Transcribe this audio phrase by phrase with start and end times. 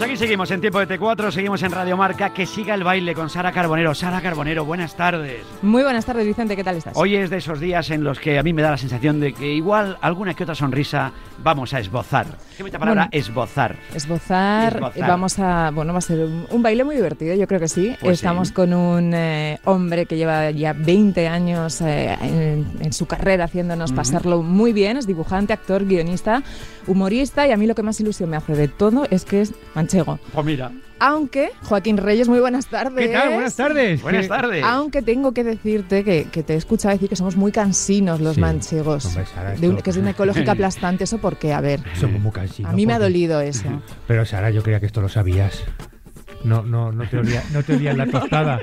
[0.00, 2.30] Pues aquí seguimos en Tiempo de T4, seguimos en Radio Marca.
[2.32, 3.94] Que siga el baile con Sara Carbonero.
[3.94, 5.42] Sara Carbonero, buenas tardes.
[5.60, 6.94] Muy buenas tardes, Vicente, ¿qué tal estás?
[6.96, 9.34] Hoy es de esos días en los que a mí me da la sensación de
[9.34, 12.24] que igual alguna que otra sonrisa vamos a esbozar.
[12.56, 13.08] ¿Qué bonita palabra?
[13.10, 13.10] Bueno.
[13.12, 13.76] esbozar.
[13.94, 15.06] Esbozar, Esbozar.
[15.06, 17.94] vamos a, bueno, va a ser un, un baile muy divertido, yo creo que sí.
[18.00, 18.54] Pues Estamos sí.
[18.54, 23.90] con un eh, hombre que lleva ya 20 años eh, en, en su carrera haciéndonos
[23.90, 23.96] Ujú.
[23.98, 24.96] pasarlo muy bien.
[24.96, 26.42] Es dibujante, actor, guionista,
[26.86, 29.52] humorista y a mí lo que más ilusión me hace de todo es que es
[29.98, 30.18] manchego.
[30.32, 30.70] Pues mira.
[31.02, 33.06] Aunque, Joaquín Reyes, muy buenas tardes.
[33.08, 33.32] ¿Qué tal?
[33.32, 34.02] Buenas tardes.
[34.02, 34.64] Buenas ¿Qué- tardes.
[34.64, 38.34] Aunque tengo que decirte que, que te he escuchado decir que somos muy cansinos los
[38.34, 38.40] Sí.
[38.42, 39.06] manchegos.
[39.06, 42.20] Hombre, Sara, De un- que es de una ecológica aplastante, eso porque, a ver, Somos
[42.20, 42.70] muy cansinos.
[42.72, 43.64] a mí me ha dolido eso.
[44.06, 45.64] Pero Sara, yo creía que esto lo sabías.
[46.44, 48.60] No, no, no te olía, no te olía la tostada.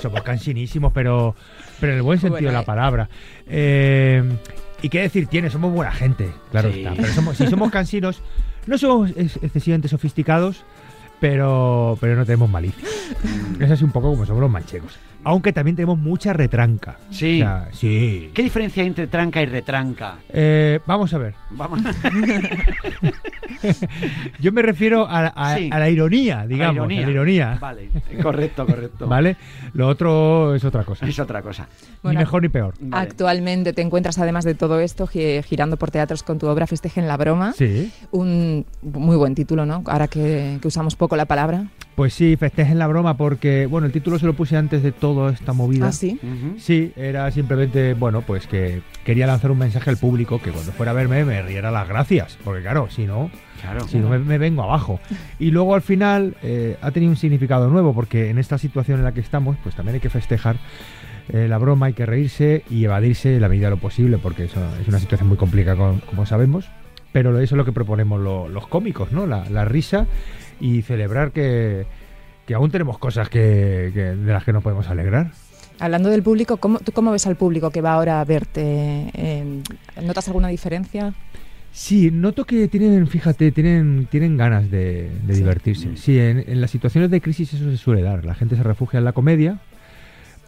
[0.00, 1.36] Somos cansinísimos, pero,
[1.80, 2.64] pero en el buen sentido Bueno, de la eh.
[2.66, 3.08] palabra.
[3.46, 4.24] Eh,
[4.82, 6.80] y qué decir tiene, somos buena gente, claro Sí.
[6.80, 6.94] está.
[6.96, 8.20] Pero somos, si somos cansinos,
[8.66, 10.64] no somos ex- excesivamente sofisticados,
[11.22, 12.84] pero, pero no tenemos malicia.
[13.60, 14.98] Es así un poco como somos los manchegos.
[15.24, 16.96] Aunque también tenemos mucha retranca.
[17.10, 17.40] Sí.
[17.40, 18.32] O sea, sí.
[18.34, 20.16] ¿Qué diferencia hay entre tranca y retranca?
[20.30, 21.34] Eh, vamos a ver.
[21.50, 21.80] Vamos.
[24.40, 25.70] Yo me refiero a, a- Sí.
[25.72, 27.58] a la ironía, digamos, a la ironía.
[27.60, 27.88] Vale,
[28.20, 29.06] correcto, correcto.
[29.06, 29.36] ¿Vale?
[29.74, 31.06] Lo otro es otra cosa.
[31.06, 31.68] Es otra cosa.
[32.02, 32.74] Bueno, ni mejor ni peor.
[32.80, 33.06] Vale.
[33.08, 37.06] Actualmente te encuentras, además de todo esto, gi- girando por teatros con tu obra Festejen
[37.06, 37.52] la Broma.
[37.52, 37.92] Sí.
[38.10, 39.84] Un muy buen título, ¿no?
[39.86, 41.66] Ahora que, que usamos poco la palabra.
[41.94, 45.30] Pues sí, festejen la broma porque, bueno, el título se lo puse antes de toda
[45.30, 45.88] esta movida.
[45.88, 46.18] Ah, sí.
[46.58, 50.92] Sí, era simplemente, bueno, pues que quería lanzar un mensaje al público que cuando fuera
[50.92, 52.38] a verme me riera las gracias.
[52.42, 53.86] Porque claro, si no, Claro.
[53.86, 55.00] si no me, me vengo abajo.
[55.38, 59.04] Y luego al final eh, ha tenido un significado nuevo porque en esta situación en
[59.04, 60.56] la que estamos, pues también hay que festejar
[61.28, 64.44] eh, la broma, hay que reírse y evadirse en la medida de lo posible porque
[64.44, 66.64] eso es una situación muy complicada, como, como sabemos.
[67.12, 69.26] Pero eso es lo que proponemos lo- los cómicos, ¿no?
[69.26, 70.06] La, la risa
[70.62, 71.84] y celebrar que,
[72.46, 75.32] que aún tenemos cosas que, que- de las que nos podemos alegrar.
[75.80, 78.62] Hablando del público, ¿cómo, ¿tú cómo ves al público que va ahora a verte?
[79.12, 79.62] Eh,
[80.02, 81.12] ¿Notas alguna diferencia?
[81.72, 85.40] Sí, noto que tienen, fíjate, tienen, tienen ganas de, de Sí.
[85.40, 85.96] divertirse.
[85.96, 88.24] Sí, en, en las situaciones de crisis eso se suele dar.
[88.24, 89.58] La gente se refugia en la comedia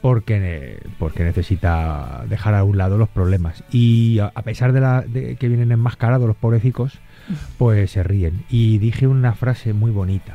[0.05, 3.65] porque, ne- porque necesita dejar a un lado los problemas.
[3.73, 6.99] Y a, a pesar de, la, de que vienen enmascarados los pobrecicos,
[7.57, 8.45] pues se ríen.
[8.51, 10.35] Y dije una frase muy bonita,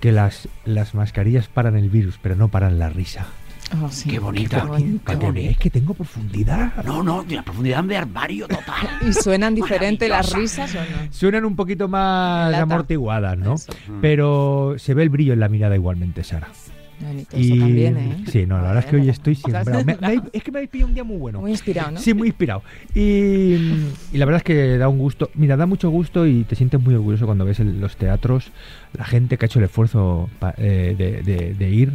[0.00, 3.26] que las, las mascarillas paran el virus, pero no paran la risa.
[3.82, 4.08] Oh, sí.
[4.08, 4.66] Qué bonita.
[5.06, 5.50] Qué bonita.
[5.50, 6.72] Es que tengo profundidad.
[6.82, 8.88] No, no, de la profundidad de armario total.
[9.06, 11.12] ¿Y suenan diferente las risas o no?
[11.12, 12.62] Suenan un poquito más Lata.
[12.62, 13.56] amortiguadas, ¿no?
[13.56, 13.74] Eso.
[14.00, 16.48] Pero se ve el brillo en la mirada igualmente, Sara.
[17.02, 18.16] Bonito, eso también, ¿eh?
[18.30, 19.84] Sí, no, la verdad es que hoy estoy sembrado.
[19.84, 21.40] Me- me es que me habéis pillado un día muy bueno.
[21.40, 21.98] Muy inspirado, ¿no?
[22.00, 22.62] Sí, muy inspirado.
[22.94, 23.54] Y,
[24.12, 25.30] y la verdad es que da un gusto.
[25.34, 28.52] Mira, da mucho gusto y te sientes muy orgulloso cuando ves el- los teatros,
[28.96, 31.92] la gente que ha hecho el esfuerzo pa- eh, de, de- de ir.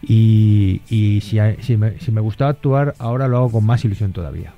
[0.00, 4.12] Y, y si, si me, si me gustaba actuar, ahora lo hago con más ilusión
[4.12, 4.54] todavía.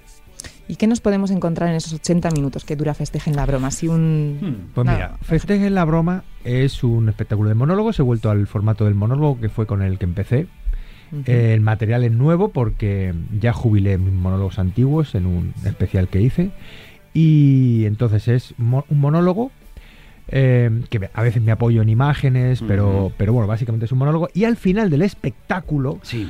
[0.71, 3.69] ¿Y qué nos podemos encontrar en esos 80 minutos que dura Festejen la Broma?
[3.69, 4.39] Así un...
[4.41, 4.73] Hmm.
[4.75, 4.97] Pues Nada.
[4.99, 7.99] mira, Festejen la broma es un espectáculo de monólogos.
[7.99, 10.47] He vuelto al formato del monólogo que fue con el que empecé.
[11.27, 16.21] Eh, el material es nuevo porque ya jubilé mis monólogos antiguos en un especial que
[16.21, 16.51] hice.
[17.13, 19.51] Y entonces es mo- un monólogo
[20.29, 24.29] eh, que a veces me apoyo en imágenes, pero, pero bueno, básicamente es un monólogo.
[24.35, 26.29] Y al final del espectáculo, Sí.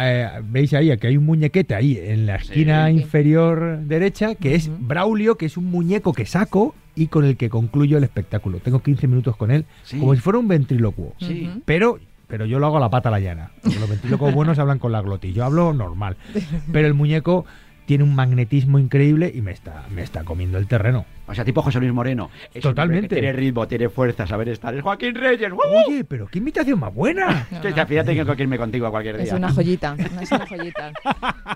[0.00, 2.92] Eh, veis ahí que hay un muñequete ahí en la esquina Sí.
[2.94, 4.70] inferior derecha, que es.
[4.80, 8.58] Braulio, que es un muñeco que saco y con el que concluyo el espectáculo.
[8.58, 9.98] Tengo 15 minutos con él, Sí.
[9.98, 11.14] como si fuera un ventrílocuo.
[11.18, 11.48] Sí.
[11.50, 11.62] Ujú.
[11.64, 13.50] Pero, pero yo lo hago a la pata a la llana.
[13.64, 15.34] Los ventrílocos buenos hablan con la glotis.
[15.34, 16.16] Yo hablo normal.
[16.72, 17.46] Pero el muñeco
[17.88, 21.06] tiene un magnetismo increíble y me está, me está comiendo el terreno.
[21.26, 22.28] O sea, tipo José Luis Moreno.
[22.52, 23.08] Es Totalmente.
[23.14, 24.74] Tiene ritmo, tiene fuerza, saber estar.
[24.74, 25.50] Es Joaquín Reyes.
[25.50, 25.60] ¡Wow!
[25.88, 27.46] Oye, pero qué invitación más buena.
[27.52, 29.24] No, Que fíjate que tengo que irme contigo a cualquier día.
[29.26, 30.92] Es una joyita, es una joyita.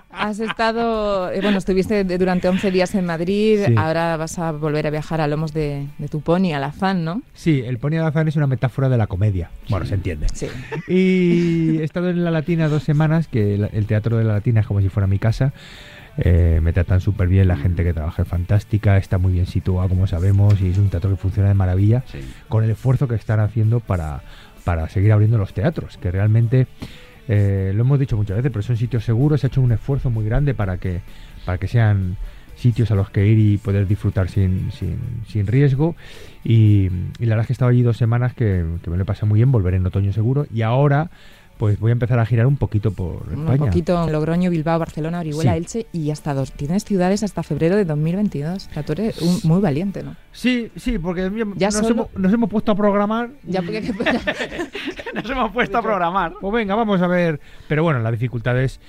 [0.09, 3.75] Has estado, eh, bueno, estuviste durante 11 días en Madrid, Sí.
[3.77, 7.21] ahora vas a volver a viajar a lomos de, de tu pony, al afán, ¿no?
[7.33, 9.49] Sí, el Pony Alazán es una metáfora de la comedia.
[9.69, 10.27] Bueno, se entiende.
[10.33, 10.47] Sí.
[10.87, 14.67] Y he estado en la Latina dos semanas, que el teatro de la Latina es
[14.67, 15.53] como si fuera mi casa.
[16.17, 19.89] Eh, me tratan súper bien, la gente que trabaja es fantástica, está muy bien situado,
[19.89, 22.19] como sabemos, y es un teatro que funciona de maravilla, Sí.
[22.49, 24.21] con el esfuerzo que están haciendo para,
[24.63, 26.67] para seguir abriendo los teatros, que realmente,
[27.27, 30.09] eh, lo hemos dicho muchas veces, pero son sitios seguros, se ha hecho un esfuerzo
[30.11, 31.01] muy grande para que
[31.45, 32.15] para que sean
[32.55, 35.95] sitios a los que ir y poder disfrutar sin, sin, sin riesgo.
[36.45, 36.89] Y,
[37.19, 39.05] y la verdad es que he estado allí dos semanas que, que me lo he
[39.05, 40.45] pasado muy bien, volveré en otoño seguro.
[40.53, 41.09] Y ahora
[41.63, 43.57] pues voy a empezar a girar un poquito por Un España.
[43.57, 45.57] poquito en Logroño, Bilbao, Barcelona, Orihuela, Sí.
[45.57, 46.51] Elche y hasta dos.
[46.51, 48.67] Tienes ciudades hasta febrero de 2022.
[48.69, 50.17] O sea, tú eres un- muy valiente, ¿no?
[50.33, 53.29] Sí, sí, porque Ya nos, solo- hemos, nos hemos puesto a programar.
[53.47, 53.79] Ya porque
[55.13, 56.33] Nos hemos puesto a programar.
[56.41, 57.39] Pues venga, vamos a ver.
[57.69, 58.81] Pero bueno, las dificultades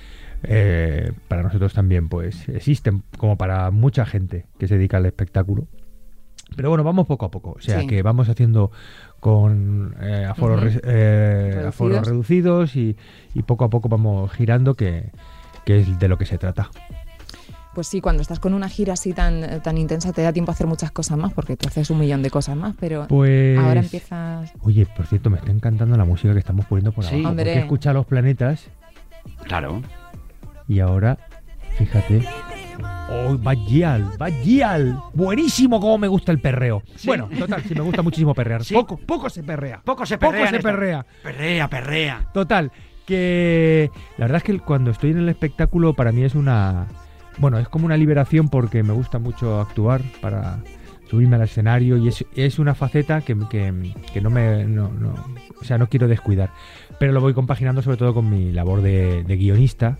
[0.43, 5.65] eh, para nosotros también pues existen, como para mucha gente que se dedica al espectáculo.
[6.55, 7.51] Pero bueno, vamos poco a poco.
[7.57, 7.87] O sea Sí.
[7.87, 8.71] que vamos haciendo
[9.19, 11.65] con eh, aforos, eh, Reducidos.
[11.67, 12.95] aforos reducidos y,
[13.33, 15.11] y poco a poco vamos girando, que,
[15.65, 16.69] que es de lo que se trata.
[17.73, 20.53] Pues sí, cuando estás con una gira así tan, tan intensa te da tiempo a
[20.53, 23.57] hacer muchas cosas más porque tú haces un millón de cosas más, pero Pues.
[23.59, 24.53] ahora empiezas...
[24.61, 27.15] Oye, por cierto, me está encantando la música que estamos poniendo por Sí.
[27.15, 27.29] abajo.
[27.31, 27.45] Hombre.
[27.45, 28.69] Porque escucha los planetas
[29.43, 29.81] Claro.
[30.69, 31.17] y ahora,
[31.77, 32.25] fíjate.
[33.09, 34.11] ¡Oh, Bagial!
[34.17, 34.99] ¡Bagial!
[35.13, 36.81] Buenísimo como me gusta el perreo.
[36.95, 37.07] Sí.
[37.07, 38.63] Bueno, total, sí me gusta muchísimo perrear.
[38.63, 38.73] Sí.
[38.73, 39.81] Poco, poco se perrea.
[39.83, 40.45] Poco se Poco perrea.
[40.47, 41.05] se en esta- perrea.
[41.23, 42.27] Perrea, perrea.
[42.33, 42.71] Total,
[43.05, 46.87] que la verdad es que cuando estoy en el espectáculo para mí es una...
[47.37, 50.59] Bueno, es como una liberación porque me gusta mucho actuar para
[51.09, 54.65] subirme al escenario y es, es una faceta que, que- que no me...
[54.65, 55.13] no- no-
[55.61, 56.49] o sea, no quiero descuidar.
[56.99, 59.97] Pero lo voy compaginando sobre todo con mi labor de, de guionista,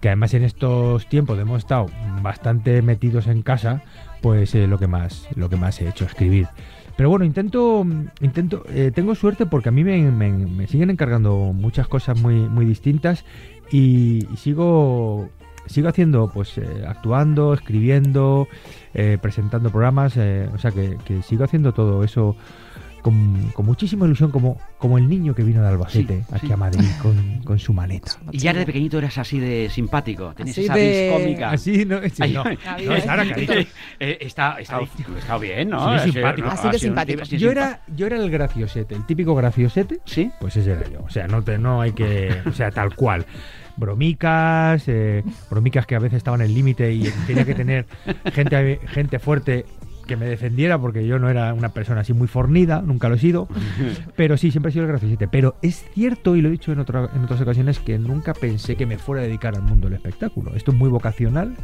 [0.00, 1.86] que además en estos tiempos hemos estado
[2.22, 3.82] bastante metidos en casa,
[4.20, 6.48] pues eh, lo que más lo que más he hecho, escribir.
[6.96, 7.84] Pero bueno, intento,
[8.20, 12.34] intento, eh, tengo suerte porque a mí me, me- me siguen encargando muchas cosas muy,
[12.34, 13.24] muy distintas
[13.70, 15.28] y, y sigo,
[15.66, 18.46] sigo haciendo, pues eh, actuando, escribiendo,
[18.92, 22.36] eh, presentando programas, eh, o sea que, que sigo haciendo todo eso
[23.04, 26.52] con, con muchísima ilusión, como, como el niño que vino de Albacete Sí, aquí sí.
[26.54, 28.12] a Madrid con, con su maleta.
[28.32, 30.32] Y ya desde pequeñito eras así de simpático.
[30.34, 31.50] Tenías Así esa de- vis cómica.
[31.50, 32.00] Así, ¿no?
[32.08, 32.42] Sí, Ay, no.
[32.44, 33.52] ha dicho.
[34.00, 34.80] Eh, está, está,
[35.18, 35.80] está bien, ¿no?
[35.80, 36.48] Sí, Así, simpático.
[36.48, 37.22] Así de simpático.
[37.22, 40.00] así Yo era, yo era el graciosete, el típico graciosete.
[40.06, 40.30] ¿Sí?
[40.40, 41.02] Pues ese era yo.
[41.02, 42.30] O sea, no, te, no hay que.
[42.46, 43.26] O sea, tal cual.
[43.76, 47.86] Bromicas, eh, bromicas que a veces estaban en el límite y tenía que tener
[48.32, 49.66] gente, gente fuerte
[50.04, 53.18] que me defendiera porque yo no era una persona así muy fornida, nunca lo he
[53.18, 53.48] sido.
[54.16, 55.28] Pero sí, siempre he sido el graciosete.
[55.28, 58.76] Pero es cierto, y lo he dicho en, otra- en otras ocasiones, que nunca pensé
[58.76, 60.54] que me fuera a dedicar al mundo del espectáculo.
[60.54, 61.54] Esto es muy vocacional,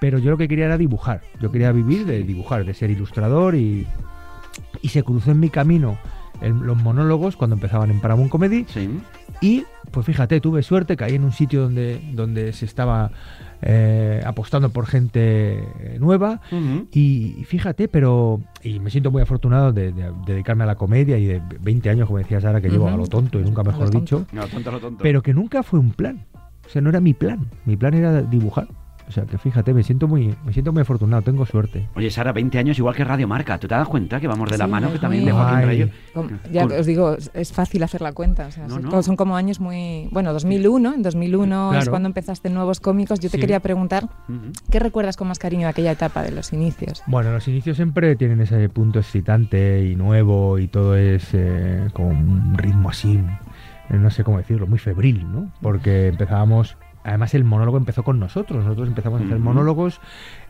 [0.00, 1.22] pero yo lo que quería era dibujar.
[1.40, 3.86] Yo quería vivir de dibujar, de ser ilustrador y,
[4.82, 5.98] y se cruzó en mi camino
[6.40, 8.90] el- los monólogos cuando empezaban en Paramount Comedy Sí.
[9.40, 13.12] y pues fíjate, tuve suerte, caí en un sitio donde, donde se estaba
[13.66, 15.58] eh, apostando por gente
[15.98, 16.40] nueva
[16.92, 21.24] y fíjate, pero y me siento muy afortunado de, de dedicarme a la comedia y
[21.26, 23.70] de 20 años, como decía Sara, que llevo a lo tonto y nunca A lo
[23.72, 24.00] mejor tonto.
[24.20, 25.02] dicho, No, tonto, lo tonto.
[25.02, 26.24] pero que nunca fue un plan.
[26.66, 27.40] O sea, no era mi plan.
[27.64, 28.68] Mi plan era dibujar.
[29.06, 31.88] O sea, que fíjate, me siento muy me siento muy afortunado, tengo suerte.
[31.94, 33.58] Oye, Sara, 20 años igual que Radio Marca.
[33.58, 34.90] ¿Tú te das cuenta que vamos de la mano?
[34.92, 35.90] Que también de Joaquín.
[36.14, 38.46] Com- Ya os digo, es- fácil hacer la cuenta.
[38.46, 38.90] o sea, No, son, no.
[38.90, 40.08] co- son como años muy...
[40.10, 43.20] Bueno, 2001, en 2001 es cuando empezaste Nuevos Cómicos.
[43.20, 43.40] Yo te Sí.
[43.40, 44.08] quería preguntar.
[44.70, 47.02] ¿qué recuerdas con más cariño de aquella etapa de los inicios?
[47.06, 52.06] Bueno, los inicios siempre tienen ese punto excitante y nuevo y todo es eh, con
[52.06, 53.14] un ritmo así,
[53.90, 55.50] eh, no sé cómo decirlo, muy febril, ¿no?
[55.60, 60.00] Porque empezábamos, además el monólogo empezó con nosotros, nosotros empezamos a hacer monólogos,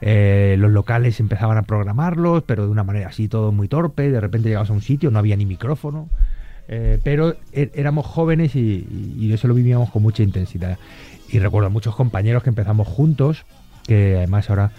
[0.01, 4.20] eh, los locales empezaban a programarlos, pero de una manera así todo muy torpe, de
[4.20, 6.08] repente llegabas a un sitio, no había ni micrófono.
[6.67, 10.79] eh, pero é- éramos jóvenes y, eso lo vivíamos con mucha intensidad.
[11.29, 13.44] Y recuerdo a muchos compañeros que empezamos juntos,
[13.87, 14.70] que además ahora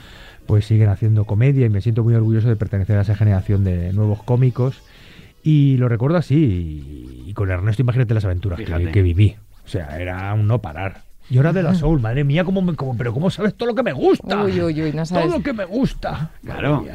[0.47, 3.93] pues siguen haciendo comedia y me siento muy orgulloso de pertenecer a esa generación de
[3.93, 4.81] nuevos cómicos.
[5.43, 9.35] Y lo recuerdo así, y, con Ernesto imagínate las aventuras que, que viví.
[9.63, 11.03] O sea, era un no parar.
[11.29, 13.75] Yo era de la Soul, madre mía, cómo me, cómo- pero ¿cómo sabes todo lo
[13.75, 14.43] que me gusta?
[14.43, 15.25] Uy, uy, uy, no sabes.
[15.25, 16.31] Todo lo que me gusta.
[16.43, 16.85] Claro.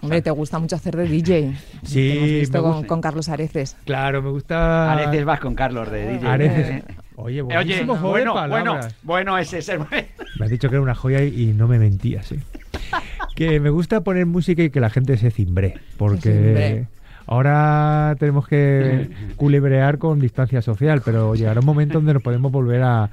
[0.00, 1.56] Hombre, te gusta mucho hacer de DJ.
[1.82, 3.76] Sí, hemos visto con, Carlos Areces.
[3.84, 4.92] Claro, me gusta.
[4.92, 6.28] Areces vas con Carlos de DJ.
[6.28, 6.68] Areces.
[6.68, 6.84] Eh,
[7.16, 9.80] Oye, Oye, buenísimo juego de bueno, bueno, bueno, ese es el...
[10.38, 12.40] Me has dicho que era una joya y y no me mentías, ¿eh?
[13.36, 16.86] que me gusta poner música y que la gente se cimbre, porque Se cimbre.
[17.30, 22.82] Ahora tenemos que culebrear con distancia social, pero llegará un momento donde nos podemos volver
[22.82, 23.08] a,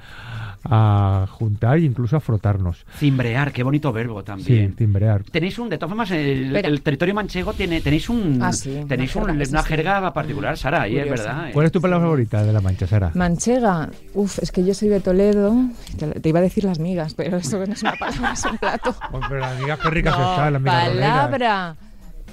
[0.65, 2.85] a juntar e incluso a frotarnos.
[2.97, 4.73] Cimbrear, qué bonito verbo Sí, también.
[4.75, 5.23] cimbrear.
[5.23, 9.25] Tenéis un, de todas formas, el, territorio manchego tiene, tenéis un, Ah, sí, tenéis una
[9.25, 9.73] un- jerga, una sí, sí.
[9.75, 11.49] jerga particular, Sara, ahí es verdad.
[11.49, 11.51] ¿eh?
[11.53, 13.11] ¿Cuál es tu palabra favorita de la mancha, Sara?
[13.13, 15.53] Manchega, uf, es que yo soy de Toledo.
[15.97, 18.57] Te, te iba a decir las migas, pero eso no es una palabra, es un
[18.57, 18.95] plato.
[19.29, 20.87] Pero las amigas qué ricas No, están, las amigas
[21.31, 21.77] roleras.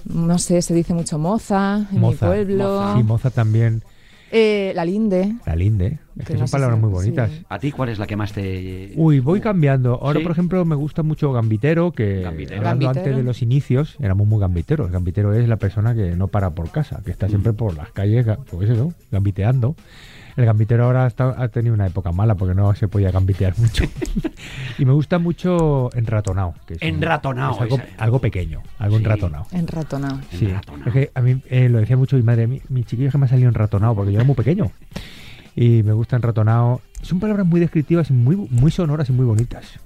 [0.05, 2.27] No sé, se dice mucho moza en Moza.
[2.27, 2.95] mi pueblo.
[2.97, 3.83] Sí, moza también.
[4.37, 5.37] Eh, la linde.
[5.47, 5.99] La linde.
[6.19, 7.31] Es Que que no son palabras si- muy bonitas.
[7.31, 7.45] sí.
[7.49, 8.93] ¿A ti cuál es la que más te...?
[8.97, 9.95] Uy, voy cambiando.
[10.03, 10.23] Ahora, ¿Sí?
[10.25, 12.59] por ejemplo, me gusta mucho Gambitero, que Gambitero.
[12.59, 13.05] hablando Gambitero.
[13.07, 14.91] antes de los inicios, éramos muy gambiteros.
[14.91, 18.27] Gambitero es la persona que no para por casa, que está siempre por las calles,
[18.51, 19.77] pues eso, gambiteando.
[20.37, 23.85] El gambitero ahora está- ha tenido una época mala porque no se podía gambitear mucho.
[24.79, 26.55] y me gusta mucho enratonado.
[26.67, 26.89] Que es un-
[27.53, 28.01] es algo, esa es.
[28.01, 29.05] algo pequeño, algo Sí.
[29.05, 29.47] enratonado.
[29.53, 30.21] Enratonado.
[30.31, 30.53] Sí,
[30.87, 33.19] es que a mí eh, lo decía mucho mi madre, mi, mi chiquillo es que
[33.19, 34.71] me ha salido enratonado porque yo era muy pequeño.
[35.57, 36.81] Y me gusta enratonado.
[37.03, 39.79] Son palabras muy descriptivas y muy, muy sonoras y muy bonitas.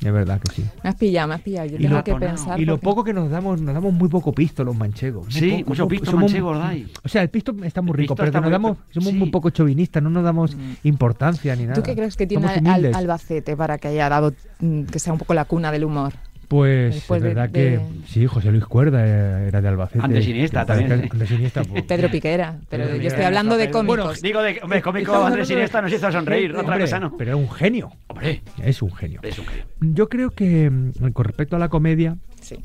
[0.00, 0.64] De verdad que sí.
[0.82, 1.66] Me has pillado, me has pillado.
[1.68, 2.60] Yo Y tengo lo- que pensar.
[2.60, 5.26] Y lo porque- poco que nos damos, nos damos muy poco pisto los manchegos.
[5.32, 6.74] Sí, poco, mucho pisto somos- manchego, ¿verdad?
[7.04, 9.16] O sea, el pisto está muy rico, pero que nos damos, somos sí.
[9.18, 11.74] muy poco chauvinistas, no nos damos importancia ni nada.
[11.74, 12.94] ¿Tú qué crees que tiene Al-.
[12.94, 16.12] Albacete para que haya dado, mm, que sea un poco la cuna del humor?
[16.48, 20.04] Pues Después es verdad de- que sí, José Luis Cuerda era era de Albacete.
[20.04, 20.92] Andrés Iniesta también.
[20.92, 24.20] Andrés Iniesta, pues, Pedro Piquera, pero Pedro yo estoy hablando de Bueno, cómicos.
[24.22, 27.16] digo de hombre, cómico Andrés Iniesta nos hizo sonreír, Sí, otra hombre, cosa no.
[27.16, 27.90] Pero era un genio.
[28.08, 29.20] Hombre, Es un genio.
[29.22, 29.64] es un genio.
[29.80, 32.56] Yo creo que mm, con respecto a la comedia, Sí.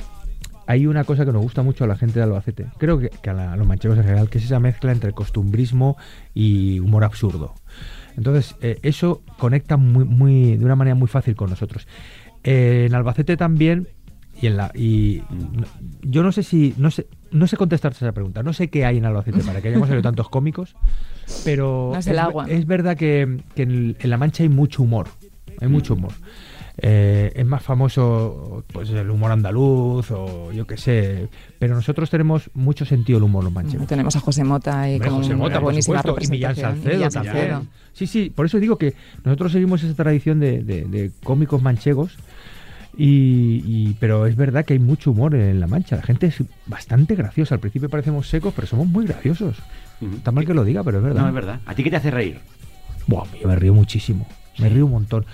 [0.67, 2.65] hay una cosa que nos gusta mucho a la gente de Albacete.
[2.77, 5.13] Creo que, que a, la- a los manchegos en general, que es esa mezcla entre
[5.13, 5.97] costumbrismo
[6.33, 7.55] y humor absurdo.
[8.17, 11.87] Entonces, eh, eso conecta muy, muy, de una manera muy fácil con nosotros.
[12.51, 13.87] Eh, en Albacete también,
[14.41, 14.71] y en la.
[14.73, 15.67] Y no-
[16.01, 16.73] yo no sé si.
[16.77, 18.41] No sé, no sé contestarte esa pregunta.
[18.43, 20.75] No sé qué hay en Albacete para que hayamos salido tantos cómicos.
[21.45, 22.45] Pero No es el agua.
[22.49, 25.07] es verdad que, que en, en La Mancha hay mucho humor.
[25.61, 26.13] Hay mucho humor.
[26.81, 31.27] Eh, es más famoso pues el humor andaluz o yo qué sé.
[31.59, 33.85] Pero nosotros tenemos mucho sentido el humor los manchegos.
[33.85, 36.55] Tenemos a José Mota y Hombre, como José Mota, buenísima supuesto, y Millán.
[36.55, 37.11] Salcedo Millán.
[37.11, 37.65] Salcedo.
[37.91, 38.93] Sí, sí, por eso digo que
[39.25, 42.17] nosotros seguimos esa tradición de, de- de cómicos manchegos.
[43.01, 45.95] Y, y- pero es verdad que hay mucho humor en La Mancha.
[45.95, 47.55] La gente es bastante graciosa.
[47.55, 49.57] Al principio parecemos secos, pero somos muy graciosos.
[50.01, 51.21] Está mal que lo diga, pero es verdad.
[51.21, 51.61] No, es verdad.
[51.65, 52.39] ¿A ti qué te hace reír?
[53.07, 54.27] Buah, yo me río muchísimo.
[54.57, 55.25] Me río un montón.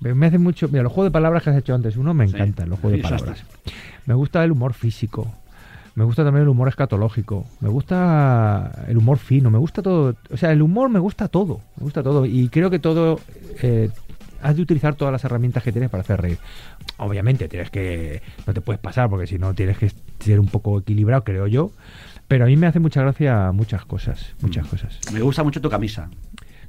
[0.00, 0.68] Me, me hace mucho.
[0.68, 2.34] Mira, los juegos de palabras que has hecho antes, uno me Sí.
[2.34, 3.42] encantan, los juegos de palabras.
[4.04, 5.32] Me gusta el humor físico.
[5.94, 7.46] Me gusta también el humor escatológico.
[7.60, 9.50] Me gusta el humor fino.
[9.50, 10.14] Me gusta todo.
[10.30, 11.60] O sea, el humor me gusta todo.
[11.78, 12.26] Me gusta todo.
[12.26, 13.18] Y creo que todo.
[13.62, 13.88] eh,
[14.44, 16.38] has de utilizar todas las herramientas que tienes para hacer reír.
[16.98, 18.22] Obviamente, tienes que.
[18.46, 21.70] No te puedes pasar porque si no tienes que ser un poco equilibrado, creo yo.
[22.28, 24.34] Pero a mí me hace mucha gracia muchas cosas.
[24.40, 24.98] Muchas cosas.
[25.12, 26.08] Me gusta mucho tu camisa.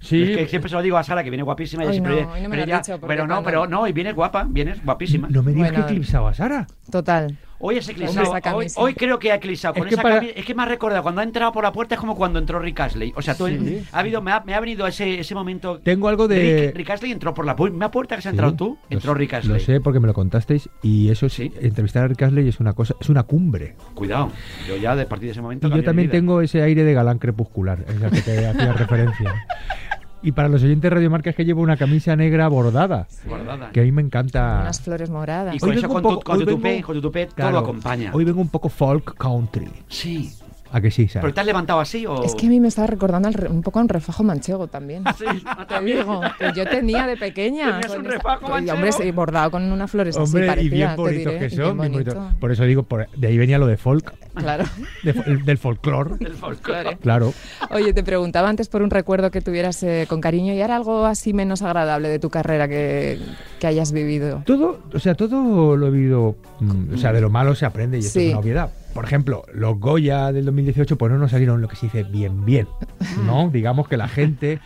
[0.02, 2.12] Sí, Es que siempre se lo digo a Sara que viene guapísima y Hoy siempre
[2.12, 4.46] no, viene- hoy no me pero ella- dicho, no, cuando- pero no, y vienes guapa,
[4.48, 5.28] vienes guapísima.
[5.32, 6.68] no me digas Bueno, que eclipsaba a Sara.
[6.92, 7.38] Total.
[7.68, 8.34] Hoy es eclipsado.
[8.78, 10.24] Hoy, creo que ha eclipsado Es con que esa para-.
[10.26, 12.60] Es que me ha recordado cuando ha entrado por la puerta es como cuando entró
[12.60, 13.12] Rick Astley.
[13.16, 13.82] O sea, tú, Sí.
[13.92, 15.80] ha habido, me ha, me ha venido ese, ese momento.
[15.80, 18.34] Tengo algo de- Rick, Rick Astley entró por la pu- misma puerta que se has
[18.34, 18.78] Sí, entrado tú.
[18.90, 19.54] lo Entró sé- Rick Astley.
[19.54, 21.50] Lo sé porque me lo contasteis y eso Sí.
[21.50, 23.76] sí, entrevistar a Rick Astley es una cosa, es una cumbre.
[23.96, 24.32] Cuidado.
[24.68, 25.68] Yo ya de partir de ese momento.
[25.68, 29.34] Y yo también tengo ese aire de galán crepuscular, es al que te hacía referencia.
[30.26, 33.70] Y para los oyentes de Radio Marca es que llevo una camisa negra bordada, Guardada.
[33.72, 34.58] que a mí me encanta.
[34.62, 35.54] Unas flores moradas.
[35.56, 37.02] Y con Hoy eso, vengo con un tu, poco- con tu tupé, vengo- con tu
[37.04, 38.10] tupé, Claro, todo acompaña.
[38.12, 39.70] Hoy vengo un poco folk country.
[39.88, 40.32] Sí.
[40.76, 41.22] ¿A que sí, Sara?
[41.22, 42.22] ¿Pero te has levantado así o...?
[42.26, 44.68] Es que a mí me estaba recordando al re- un poco a un refajo manchego
[44.68, 45.04] también.
[45.08, 45.24] Ah, sí,
[45.70, 47.80] Te digo, que yo tenía de pequeña.
[47.80, 48.74] ¿Tenías un refajo y, manchego?
[48.76, 51.58] hombre, sí, bordado con unas flores Hombre, así y parecidas, bien bonitos diré, que y
[51.58, 52.30] son, bien bonito.
[52.42, 54.66] Por eso digo, por- de ahí venía lo de folk, Claro.
[55.04, 55.14] de
[55.46, 56.16] del folclore.
[56.20, 56.98] El folclore.
[56.98, 57.34] Claro.
[57.70, 61.06] Oye, te preguntaba antes por un recuerdo que tuvieras eh, con cariño y ahora algo
[61.06, 63.18] así menos agradable de tu carrera que,
[63.62, 64.44] que hayas vivido.
[64.46, 67.96] Todo, o sea, todo lo he vivido, mm, o sea, de lo malo se aprende
[67.98, 68.26] y esto Sí.
[68.26, 68.70] es una obviedad.
[68.96, 72.46] Por ejemplo, los Goya del 2018 pues no nos salieron lo que se dice bien
[72.46, 72.66] bien,
[73.26, 73.50] ¿no?
[73.54, 74.62] Digamos que la gente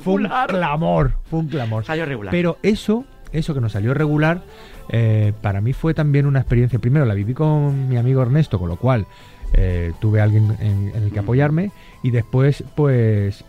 [0.00, 1.84] fue un clamor, fue un clamor.
[1.84, 2.30] Salió regular.
[2.30, 4.40] Pero eso, eso que nos salió regular,
[4.88, 6.78] eh, para mí fue también una experiencia.
[6.78, 9.04] Primero la viví con mi amigo Ernesto, con lo cual
[9.52, 13.44] eh, tuve alguien en, en el que apoyarme y después, pues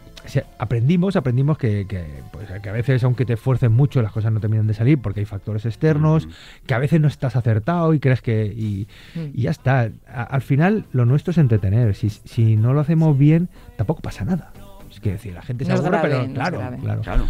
[0.59, 4.39] aprendimos, aprendimos que, que, pues, que a veces, aunque te esfuerces mucho, las cosas no
[4.39, 6.27] terminan de salir porque hay factores externos,
[6.65, 8.45] que a veces no estás acertado y crees que...
[8.45, 9.19] Y, Mm.
[9.33, 9.89] y ya está.
[10.07, 11.95] A- al final, lo nuestro es entretener.
[11.95, 14.51] Si, si no lo hacemos bien, tampoco pasa nada.
[14.91, 17.01] Es que decir, la gente se aburre, grave, pero claro.
[17.03, 17.25] Claro.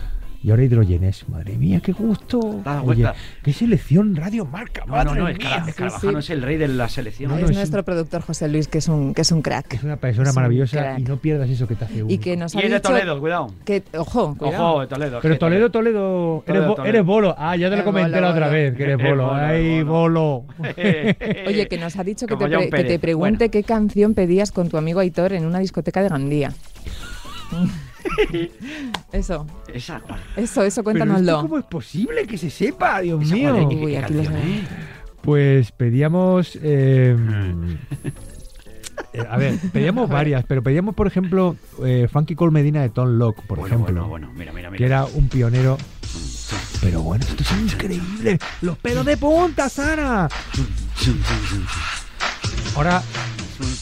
[0.47, 2.39] Y ahora hidrogenes, madre mía, qué gusto.
[2.39, 3.05] ¿Te has dado Oye,
[3.43, 5.65] qué selección Radio Marca, No, madre no, no, es mía.
[5.99, 6.07] Sí.
[6.17, 7.31] es el rey de la selección.
[7.31, 9.73] No, es no, es nuestro productor José Luis, que es un, que es un crack.
[9.73, 10.99] Es una persona Es maravillosa crack.
[10.99, 12.13] y no pierdas eso que te hace único.
[12.13, 13.47] Y que nos Y ha es de dicho Toledo, cuidado.
[13.65, 14.65] que, ojo, cuidado.
[14.71, 15.19] Ojo, de Toledo.
[15.21, 16.93] Pero Toledo, Toledo, eres, Toledo, bo- Toledo.
[16.95, 17.35] eres bolo.
[17.37, 18.57] Ah, ya te lo comenté bolo, la otra bolo.
[18.57, 19.23] vez, que eres Es bolo.
[19.25, 20.45] bolo, Ay, bolo.
[21.45, 22.99] Oye, que nos ha dicho que te, John pre- que te Pérez.
[23.01, 23.51] pregunte Bueno.
[23.51, 26.53] qué canción pedías con tu amigo Aitor en una discoteca de Gandía.
[29.11, 29.99] eso, eso,
[30.35, 31.41] eso, esto cuéntanoslo.
[31.41, 33.51] ¿Cómo es posible que se sepa, Dios Esa, mío?
[33.53, 33.69] ¿cuál es?
[33.69, 34.49] ¿Qué- qué Uy, aquí lo canción, sé.
[34.59, 34.63] eh?
[35.21, 36.57] Pues pedíamos.
[36.61, 37.15] eh,
[39.13, 43.17] eh, a ver, pedíamos varias, pero pedíamos, por ejemplo, eh, Funky Cole Medina de Tom
[43.17, 44.07] Locke, por Bueno, ejemplo.
[44.07, 44.77] bueno, bueno, mira, mira, mira.
[44.77, 45.77] Que era un pionero.
[46.81, 48.37] Pero bueno, esto es increíble.
[48.61, 50.29] Los pelos de punta, Sara.
[52.75, 53.01] Ahora,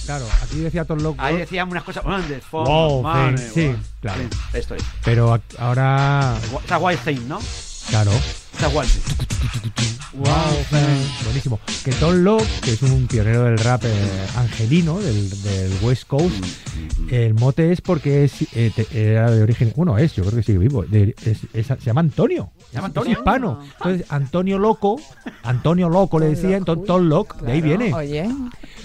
[0.06, 1.20] claro, aquí decía Tom Locke.
[1.20, 2.04] Ahí decíamos unas cosas.
[2.06, 3.76] Wonderful, Wow, money, sí, wow.
[4.02, 4.22] claro.
[4.22, 4.84] Sí, Esto es.
[5.04, 7.40] Pero ahora, Esa Wild Thing, ¿no?
[7.90, 8.12] claro.
[8.64, 9.96] Wild Thing.
[10.14, 10.30] Wow,
[11.26, 11.60] buenísimo.
[11.84, 13.92] Que Tom Locke, que es un pionero del rap eh,
[14.38, 16.34] angelino del, del West Coast,
[17.12, 20.44] el mote es porque es, eh, te- era de origen, bueno, es, yo creo que
[20.44, 22.50] sigue vivo, de- es- es- se llama Antonio.
[22.70, 23.12] ¿Se llama Es Antonio?
[23.12, 23.60] hispano.
[23.78, 25.00] Entonces, Antonio Loco,
[25.44, 26.78] Antonio Loco le decían, Loco.
[26.84, 27.94] Tom, Locke, de ahí Claro, viene.
[27.94, 28.24] Oye,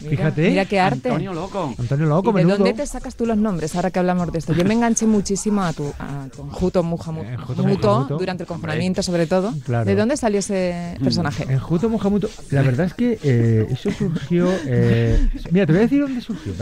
[0.02, 0.50] mira, Fíjate.
[0.50, 1.08] Mira qué arte.
[1.10, 1.74] Antonio Loco.
[1.78, 2.56] Antonio Loco, ¿Y de menudo.
[2.58, 4.52] dónde te sacas tú los nombres ahora que hablamos de esto?
[4.52, 8.16] Yo me enganché muchísimo a tu, a tu Enjuto Muhammad Eh, Muto, Muhamuto.
[8.18, 9.54] durante el confinamiento sobre todo.
[9.64, 9.84] Claro.
[9.84, 11.44] ¿De dónde salió ese personaje?
[11.48, 14.48] En Juto Mohamuto, la verdad es que eh, eso surgió.
[14.66, 16.52] eh, mira, te voy a decir dónde surgió.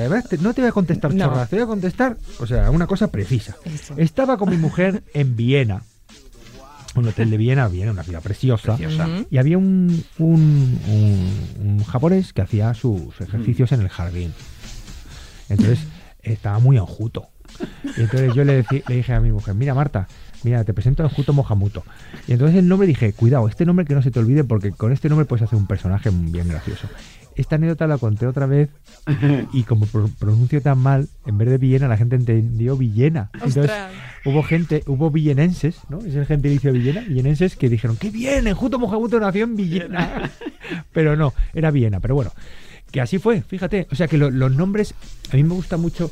[0.41, 1.25] No te voy a contestar No.
[1.27, 3.57] chorras, te voy a contestar, o sea, una cosa precisa.
[3.65, 3.95] Eso.
[3.97, 5.83] Estaba con mi mujer en Viena,
[6.95, 8.77] un hotel de Viena, Viena, una ciudad preciosa.
[9.31, 14.33] Y había un, un, un- un japonés que hacía sus ejercicios en el jardín.
[15.49, 15.79] Entonces
[16.23, 17.29] estaba muy enjuto.
[17.97, 20.07] Y entonces yo le, decí- le dije a mi mujer, mira Marta,
[20.45, 21.85] mira, te presento a Enjuto Mohamuto.
[22.27, 24.93] Y entonces el nombre dije, cuidado, este nombre que no se te olvide porque con
[24.93, 26.89] este nombre puedes hacer un personaje bien gracioso.
[27.37, 28.69] Esta anécdota la conté otra vez
[29.53, 33.31] y como pro- pronuncio tan mal, en vez de Villena la gente entendió Villena.
[33.35, 33.93] Entonces Ostras.
[34.25, 35.99] hubo gente, hubo villenenses, ¿no?
[36.01, 38.49] Es el gentilicio de Villena, villenenses que dijeron, ¡qué bien!
[38.49, 40.33] Enjuto Mohamuto nació en Villena.
[40.93, 42.33] pero no, era Viena, pero bueno.
[42.91, 43.87] Que así fue, fíjate.
[43.93, 44.95] O sea que lo- los nombres,
[45.31, 46.11] a mí me gusta mucho,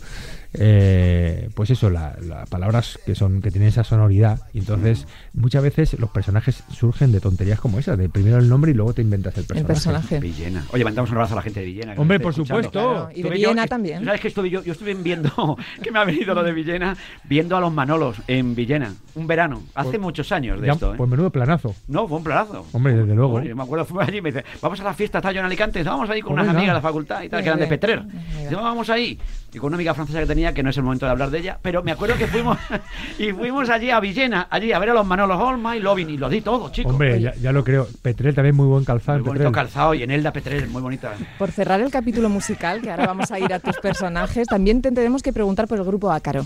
[0.59, 4.41] eh, pues eso, la- las palabras que son que tienen esa sonoridad.
[4.53, 8.71] Y entonces, muchas veces los personajes surgen de tonterías como esas, de primero el nombre
[8.71, 9.61] y luego te inventas el personaje.
[9.61, 10.21] El personaje.
[10.21, 10.65] Villena.
[10.73, 11.95] Oye, mandamos un abrazo a la gente de Villena.
[11.97, 12.63] Hombre, por escuchando.
[12.65, 12.91] supuesto.
[12.93, 13.99] Claro, y de Estuve yo- también.
[14.01, 14.63] ¿tú ¿Sabes que estuve yo?
[14.63, 18.55] Yo estuve viendo, que me ha venido lo de Villena, viendo a los Manolos en
[18.55, 20.93] Villena, un verano, hace Pues- muchos años de Ya, esto.
[20.93, 20.97] ¿eh?
[20.97, 21.75] Pues menudo planazo.
[21.89, 22.67] No, fue un planazo.
[22.73, 23.35] Hombre, desde luego.
[23.35, 25.41] Hombre, yo me acuerdo, fuimos allí y me dice, vamos a la fiesta, está yo
[25.41, 27.67] en Alicante, vamos ahí con unas amigas de la facultad y tal, que eran de
[27.67, 28.03] Petrer.
[28.05, 29.19] Dice, vamos ahí.
[29.53, 31.39] Y con una amiga francesa que tenía, que no es el momento de hablar de
[31.39, 32.59] ella, pero me acuerdo que fuimos
[33.19, 36.19] y fuimos allí a Villena, allí a ver a los Manolos Olma y Lovin, y
[36.19, 36.93] los di todos, chicos.
[36.93, 37.87] Hombre, ya, ya lo creo.
[38.03, 39.19] Petrel también muy buen calzado.
[39.21, 39.45] Muy Petrel.
[39.45, 41.15] bonito calzado y en Elda Petrer, muy bonita.
[41.39, 44.91] Por cerrar el capítulo musical, que ahora vamos a ir a tus personajes, también te
[44.93, 46.45] tenemos que preguntar por el grupo Ácaro.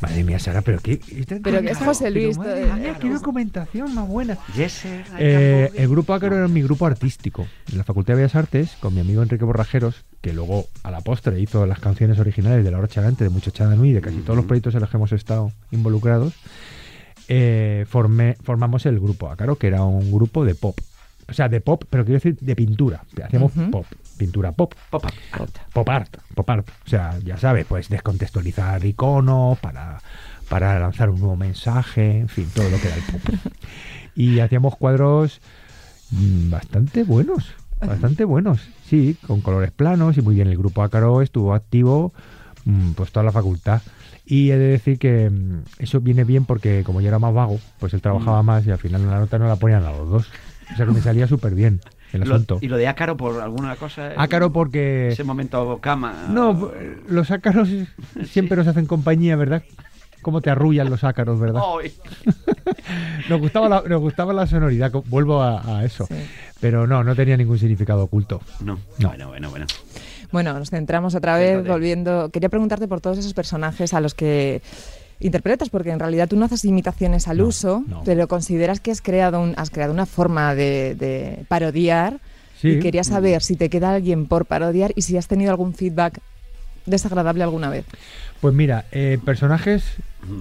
[0.00, 0.98] Madre mía, Sara, pero qué.
[1.42, 4.38] Pero que es José Luis, Pero madre eh, mía, qué documentación más buena.
[5.18, 7.46] Eh, el grupo Ácaro era mi grupo artístico.
[7.70, 11.00] En la Facultad de Bellas Artes, con mi amigo Enrique Borrajeros, que luego a la
[11.02, 14.36] postre hizo las canciones originales de La Hora Chagante, de Mucho Chadanui, de casi todos
[14.36, 16.32] los proyectos en los que hemos estado involucrados,
[17.28, 20.78] eh, formé- formamos el grupo Ácaro, que era un grupo de pop.
[21.28, 23.04] O sea, de pop, pero quiero decir de pintura.
[23.22, 23.86] Hacíamos pop,
[24.20, 24.74] pintura pop.
[24.90, 25.50] Pop up.
[25.72, 26.68] Pop art, pop art.
[26.84, 29.98] O sea, ya sabes, pues descontextualizar iconos para,
[30.46, 33.22] para lanzar un nuevo mensaje, en fin, todo lo que era el pop.
[34.14, 35.40] Y hacíamos cuadros
[36.10, 38.60] mm, bastante buenos, bastante buenos.
[38.86, 40.48] Sí, con colores planos y muy bien.
[40.48, 42.12] El grupo Ácaro estuvo activo
[42.66, 43.80] mm, pues toda la facultad.
[44.26, 47.58] Y he de decir que mm, eso viene bien porque como yo era más vago,
[47.78, 50.28] pues él trabajaba más y al final la nota no la ponían a los dos.
[50.74, 51.80] O sea que me salía súper bien
[52.12, 52.58] el Lo- asunto.
[52.60, 54.12] y lo de Ácaro por alguna cosa.
[54.16, 55.08] Ácaro porque...
[55.08, 56.26] Ese momento cama.
[56.30, 56.70] No,
[57.08, 57.68] los ácaros
[58.24, 59.62] siempre nos hacen compañía, ¿verdad?
[60.22, 61.62] Cómo te arrullan los ácaros, ¿verdad?
[61.82, 61.92] Ay.
[63.28, 66.06] Nos gustaba la, nos gustaba la sonoridad, vuelvo a, a eso.
[66.06, 66.14] Sí.
[66.60, 68.40] Pero no, no tenía ningún significado oculto.
[68.60, 68.78] No.
[68.98, 69.08] No.
[69.08, 69.66] Bueno, bueno, bueno.
[70.32, 72.30] Bueno, nos centramos otra vez, volviendo.
[72.30, 74.62] Quería preguntarte por todos esos personajes a los que
[75.20, 78.02] interpretas, porque en realidad tú no haces imitaciones al No, uso, no.
[78.04, 82.18] pero consideras que has creado, un, has creado una forma de, de parodiar.
[82.60, 82.68] Sí.
[82.72, 86.20] Y quería saber si te queda alguien por parodiar y si has tenido algún feedback
[86.86, 87.84] desagradable alguna vez.
[88.40, 89.84] Pues mira, eh, personajes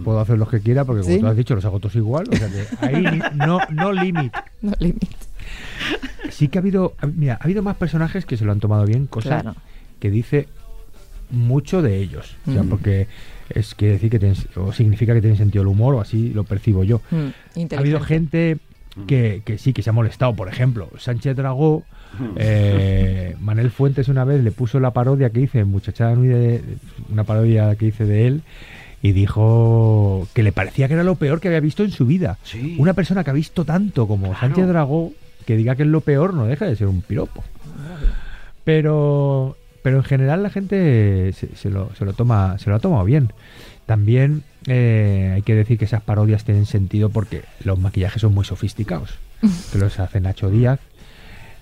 [0.03, 1.19] puedo hacer los que quiera porque como ¿Sí?
[1.21, 4.33] tú has dicho los hago todos igual, o sea que ahí no no limit.
[4.61, 4.73] No.
[6.31, 9.07] Sí que ha habido, mira, ha habido más personajes que se lo han tomado bien,
[9.07, 9.55] cosa Claro.
[9.99, 10.47] que dice
[11.31, 12.69] mucho de ellos, o sea, Mm.
[12.69, 13.07] porque
[13.49, 16.43] es quiere decir que tienen, o significa que tienen sentido del humor o así lo
[16.43, 17.01] percibo yo.
[17.11, 17.27] Mm,
[17.75, 18.57] Ha habido gente
[19.07, 20.35] que, que sí, que se ha molestado.
[20.35, 21.83] Por ejemplo, Sánchez Dragó,
[22.35, 26.61] eh, Manel Fuentes una vez le puso la parodia que hice, Muchachada Nui, de,
[27.11, 28.41] una parodia que hice de él,
[29.01, 32.37] y dijo que le parecía que era lo peor que había visto en su vida.
[32.43, 32.75] Sí.
[32.79, 34.39] Una persona que ha visto tanto como Claro.
[34.39, 35.13] Sánchez Dragó,
[35.45, 37.43] que diga que es lo peor, no deja de ser un piropo.
[38.63, 42.79] Pero, pero en general la gente se, se lo, se lo toma, se lo ha
[42.79, 43.31] tomado bien.
[43.85, 48.45] También eh, hay que decir que esas parodias tienen sentido porque los maquillajes son muy
[48.45, 49.17] sofisticados.
[49.71, 50.79] que los hace Nacho Díaz,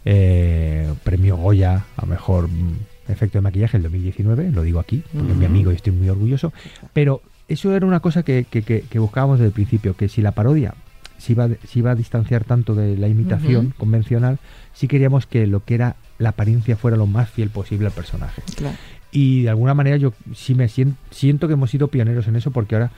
[0.05, 2.77] eh, premio Goya a mejor mm,
[3.09, 6.09] efecto de maquillaje el 2019, lo digo aquí, porque es mi amigo y estoy muy
[6.09, 6.53] orgulloso,
[6.93, 10.21] pero eso era una cosa que, que- que- que buscábamos desde el principio, que si
[10.21, 10.73] la parodia
[11.17, 14.39] se iba, se iba a distanciar tanto de la imitación convencional,
[14.73, 18.41] sí queríamos que lo que era la apariencia fuera lo más fiel posible al personaje.
[18.55, 18.75] Claro.
[19.11, 22.51] Y de alguna manera yo sí me sien- siento que hemos sido pioneros en eso
[22.51, 22.91] porque ahora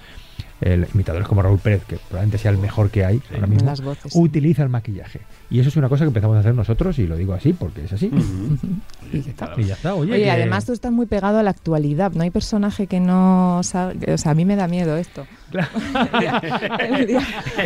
[0.62, 3.82] el imitadores como Raúl Pérez, que probablemente sea el mejor que hay ahora mismo, Las
[3.82, 4.12] voces.
[4.15, 5.21] utiliza el maquillaje.
[5.49, 7.86] Y eso es una cosa que empezamos a hacer nosotros y lo digo así porque
[7.86, 8.10] es así.
[9.13, 9.53] Y ya está.
[9.58, 10.13] Y ya está, oye.
[10.13, 12.12] Oye, que- además tú estás muy pegado a la actualidad.
[12.13, 14.13] No hay personaje que no salga.
[14.13, 15.25] O sea, a mí me da miedo esto.
[15.53, 17.21] El, día,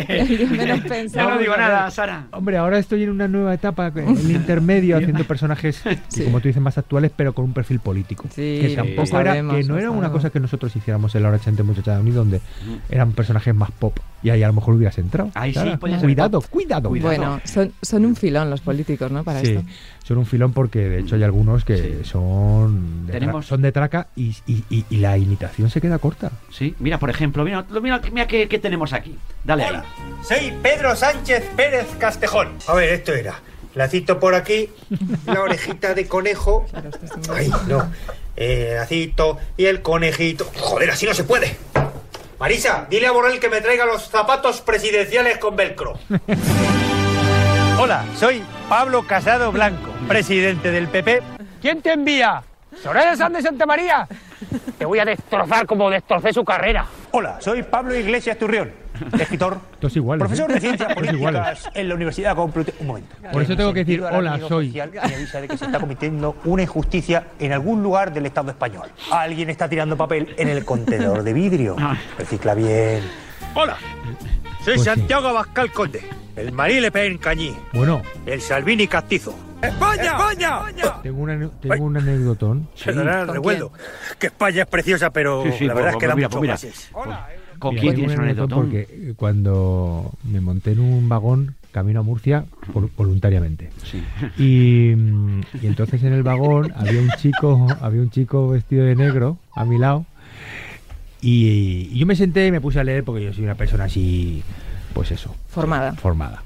[0.08, 1.30] el día menos Ya pensado.
[1.30, 2.26] no digo nada, Sara.
[2.32, 6.24] Hombre, ahora estoy en una nueva etapa, en el intermedio, haciendo personajes, Sí.
[6.24, 8.24] como tú dices, más actuales, pero con un perfil político.
[8.30, 11.38] Sí, que tampoco era, que no era una cosa que nosotros hiciéramos en la hora
[11.38, 12.40] 80 muchacha de Unido, donde
[12.88, 13.98] eran personajes más pop.
[14.22, 15.30] Y ahí a lo mejor hubieras entrado.
[15.34, 15.60] Ahí sí,
[16.00, 17.08] cuidado, cuidado, Cuidado.
[17.16, 19.22] Bueno, son, son un filón los políticos, ¿no?
[19.22, 19.62] Para sí, esto.
[20.04, 22.04] Son un filón porque de hecho hay algunos que Sí.
[22.04, 26.30] son, de Tenemos- son de traca y, y- y- y la imitación se queda corta.
[26.52, 29.18] Sí, mira, por ejemplo, mira, mira, mira qué, qué tenemos aquí.
[29.44, 29.70] Dale ahí.
[29.70, 29.84] Hola,
[30.22, 32.50] soy Pedro Sánchez Pérez Castejón.
[32.68, 33.40] A ver, esto era.
[33.74, 34.68] Lacito por aquí,
[35.26, 36.64] la orejita de conejo.
[37.34, 37.90] Ay, no.
[38.36, 40.48] El lacito y el conejito.
[40.60, 41.56] Joder, así no se puede.
[42.38, 45.98] Marisa, dile a Borrell que me traiga los zapatos presidenciales con velcro.
[47.80, 51.22] Hola, soy Pablo Casado Blanco, presidente del PP.
[51.60, 52.42] ¿Quién te envía?
[52.82, 54.06] ¿Soraya Sánchez de Santa María?
[54.78, 56.86] Te voy a destrozar como destrocé su carrera.
[57.12, 58.72] Hola, soy Pablo Iglesias Turrión,
[59.18, 60.20] escritor, Todos iguales.
[60.20, 60.54] profesor ¿eh?
[60.54, 61.12] de ciencias iguales.
[61.20, 62.80] políticas en la Universidad Complutense.
[62.80, 63.14] Un momento.
[63.32, 64.70] Por eso tengo que decir, hola, soy.
[64.72, 64.82] Me
[65.14, 68.88] avisa de que se está cometiendo una injusticia en algún lugar del Estado español.
[69.12, 71.76] Alguien está tirando papel en el contenedor de vidrio.
[71.78, 71.96] Ah.
[72.18, 73.02] Recicla bien.
[73.54, 73.76] Hola,
[74.64, 74.84] soy Pues sí.
[74.84, 76.02] Santiago Abascal Conde,
[76.34, 79.32] el Marí Le Pen Cañí, Bueno, el Salvini Castizo.
[79.62, 80.02] ¡España!
[80.04, 81.02] ¡España!
[81.02, 82.68] tengo, una, tengo un anecdotón.
[82.84, 83.72] Perdonad el ¿Con revuelo.
[84.18, 86.28] Que España es preciosa, pero Sí, sí, la verdad pues, es que da pues mira,
[86.28, 86.54] muchos pues mira.
[86.54, 86.90] gases.
[87.58, 88.86] ¿Con Mira, quién tengo tienes un anecdotón anecdotón?
[88.88, 93.70] Porque eh, cuando me monté en un vagón camino a Murcia vol- voluntariamente.
[93.84, 94.02] Sí.
[94.38, 98.94] Y, mm, y entonces en el vagón había un chico, había un chico vestido de
[98.96, 100.04] negro a mi lado.
[101.20, 103.84] Y, y yo me senté y me puse a leer porque yo soy una persona
[103.84, 104.42] así,
[104.94, 105.92] pues eso, Formada.
[105.94, 106.42] formada.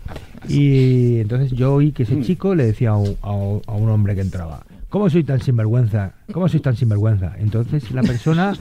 [0.49, 4.21] Y entonces yo oí que ese chico le decía a un, a un- hombre que
[4.23, 6.13] entraba, ¿cómo soy tan sinvergüenza?
[6.33, 7.35] ¿Cómo soy tan sinvergüenza?
[7.39, 8.57] Entonces la persona,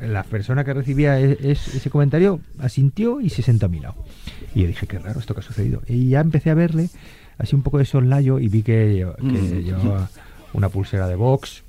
[0.00, 3.94] la persona que recibía e- es- ese comentario asintió y se sentó a mi lado.
[4.54, 5.82] Y yo dije, qué raro esto que ha sucedido.
[5.86, 6.88] Y ya empecé a verle
[7.38, 9.58] así un poco de soslayo y vi que, lleva- que Mm.
[9.64, 10.10] llevaba
[10.54, 11.62] una pulsera de Vox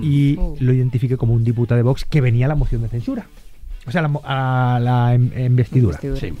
[0.00, 0.56] y Uh.
[0.60, 3.26] lo identifiqué como un diputado de Vox que venía a la moción de censura.
[3.86, 5.98] O sea, a la, mo- a la em- investidura.
[6.18, 6.32] Sí.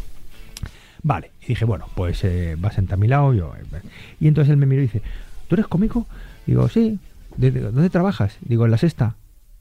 [1.02, 3.34] Vale, y dije, bueno, pues eh, va a sentar a mi lado.
[3.34, 3.80] Yo, eh,
[4.20, 5.02] y entonces él me miró y dice,
[5.48, 6.06] ¿tú eres cómico?
[6.46, 6.98] Digo, sí.
[7.36, 8.36] ¿De, de- dónde trabajas?
[8.42, 9.16] Digo, en la sexta.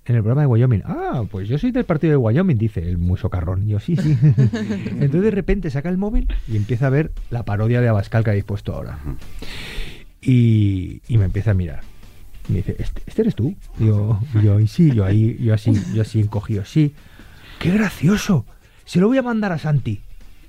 [0.05, 0.81] En el programa de Wyoming.
[0.85, 3.63] Ah, pues yo soy del partido de Wyoming, dice el muy socarrón.
[3.63, 4.17] Y yo, sí, sí.
[4.25, 8.31] entonces de repente saca el móvil y empieza a ver la parodia de Abascal que
[8.31, 8.97] habéis puesto ahora.
[10.21, 11.81] Y, y me empieza a mirar.
[12.49, 13.55] Y me dice, ¿este, este eres tú?
[13.77, 16.93] Digo, y yo, y sí, yo ahí, yo así, yo así encogido, sí.
[17.59, 18.45] ¡Qué gracioso!
[18.85, 20.01] Se lo voy a mandar a Santi.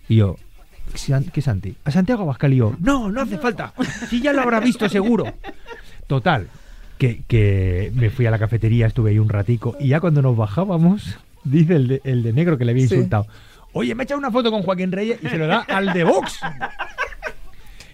[0.08, 0.41] Y yo, "San-
[1.32, 1.74] ¿qué Santi?
[1.84, 3.72] A Santiago Abascal y yo, no, no hace falta.
[4.08, 5.24] Si ya lo habrá visto seguro.
[6.06, 6.48] Total,
[6.98, 10.36] que, que me fui a la cafetería, estuve ahí un ratico y ya cuando nos
[10.36, 12.94] bajábamos, dice el de, el de negro que le había Sí.
[12.94, 13.26] insultado,
[13.72, 16.38] oye, me echa una foto con Joaquín Reyes y se lo da al de Vox.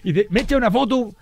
[0.03, 1.13] Y dice, me echa una foto.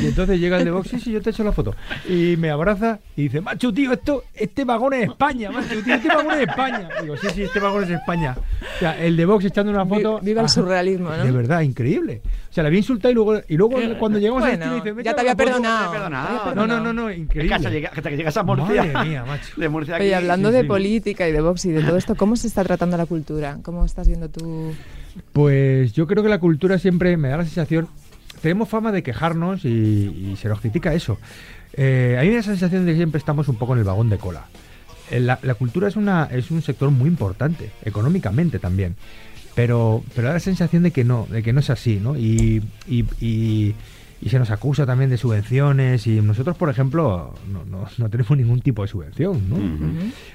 [0.00, 1.74] Y entonces llega el de Vox, sí, sí, yo te echo la foto.
[2.06, 6.08] Y me abraza y dice, macho, tío, esto, este vagón es España, macho, tío, este
[6.08, 6.88] vagón es España.
[7.00, 8.36] Digo, sí, sí, este vagón es España.
[8.38, 10.20] O sea, el de Vox echando una foto.
[10.22, 11.24] Viva el Ah, surrealismo, ¿no?
[11.24, 12.20] De verdad, increíble.
[12.50, 14.94] O sea, la había insultado y luego, y luego cuando llegamos al Bueno, estilo dice,
[14.94, 15.44] "Me ya te había foto".
[15.44, 15.92] perdonado.
[15.92, 16.26] perdonado.
[16.26, 16.80] Te había No, perdonado.
[16.84, 17.54] no, no, no, Es que increíble.
[17.54, 18.84] hasta, llega- hasta que llegas a Murcia.
[18.92, 19.54] Madre mía, macho.
[19.56, 20.04] De Murcia aquí.
[20.04, 20.66] Oye, hablando sí, de sí.
[20.68, 23.58] política y de Vox y de todo esto, ¿cómo se está tratando la cultura?
[23.62, 24.74] ¿Cómo estás viendo tú?
[25.32, 27.88] Pues yo creo que la cultura siempre me da la sensación.
[28.40, 31.18] Tenemos fama de quejarnos y, y se nos critica eso.
[31.74, 34.46] Eh, hay una sensación de que siempre estamos un poco en el vagón de cola.
[35.10, 38.96] Eh, La, la cultura es, una, es un sector muy importante, económicamente también.
[39.54, 42.16] Pero, pero da la sensación de que no, de que no es así, ¿no?
[42.16, 43.74] Y, y- y-
[44.20, 46.06] y se nos acusa también de subvenciones.
[46.06, 49.56] Y nosotros, por ejemplo, no, no- no tenemos ningún tipo de subvención, ¿no?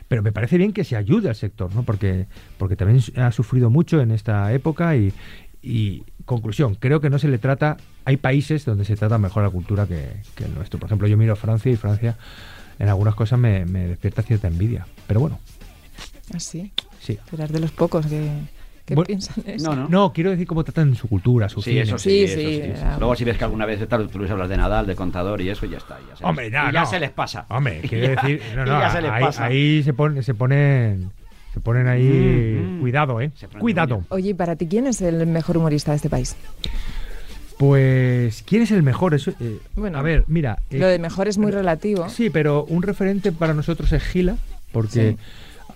[0.07, 1.83] Pero me parece bien que se ayude al sector, ¿no?
[1.83, 2.25] Porque,
[2.57, 5.11] porque también ha sufrido mucho en esta época y,
[5.61, 9.49] y, conclusión, creo que no se le trata, hay países donde se trata mejor la
[9.49, 10.79] cultura que, que el nuestro.
[10.79, 12.15] Por ejemplo, yo miro Francia y Francia
[12.79, 14.85] en algunas cosas me, me despierta cierta envidia.
[15.07, 15.39] Pero bueno,
[16.33, 16.71] Así.
[16.99, 17.17] sí.
[17.29, 18.29] Serás de los pocos que,
[18.85, 19.69] ¿Qué Bueno, piensan eso?
[19.69, 19.87] No, no.
[19.87, 21.81] No, quiero decir cómo tratan su cultura, su Sí, cine.
[21.83, 24.19] eso sí, Sí, eso sí, sí, era- Luego si ves que alguna vez tal, tú
[24.19, 25.97] les hablas de Nadal, de contador y eso, ya está.
[26.09, 26.85] Ya se Hombre, les, no, y ya no.
[26.85, 27.45] se les pasa.
[27.49, 29.45] Hombre, quiero decir, no, ya se les ahí, pasa.
[29.45, 31.11] ahí se, pon- se ponen,
[31.53, 32.79] se ponen ahí, Mm, mm.
[32.79, 34.03] cuidado, eh, cuidado.
[34.09, 36.35] Oye, ¿y para ti quién es el mejor humorista de este país?
[37.57, 39.13] Pues, ¿quién es el mejor?
[39.13, 42.09] Eso, eh, Bueno, a ver, mira, eh, Lo de mejor es muy relativo.
[42.09, 44.37] sí, pero un referente para nosotros es Gila,
[44.71, 45.17] porque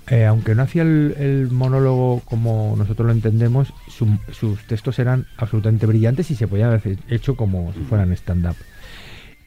[0.08, 5.28] eh, aunque no hacía el, el monólogo como nosotros lo entendemos, su- sus textos eran
[5.38, 8.56] absolutamente brillantes y se podían haber hecho como si fueran stand-up.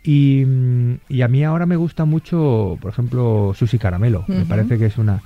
[0.02, 4.24] Y, mm, y a mí ahora me gusta mucho, por ejemplo, Susi Caramelo.
[4.28, 5.20] Me parece que es una.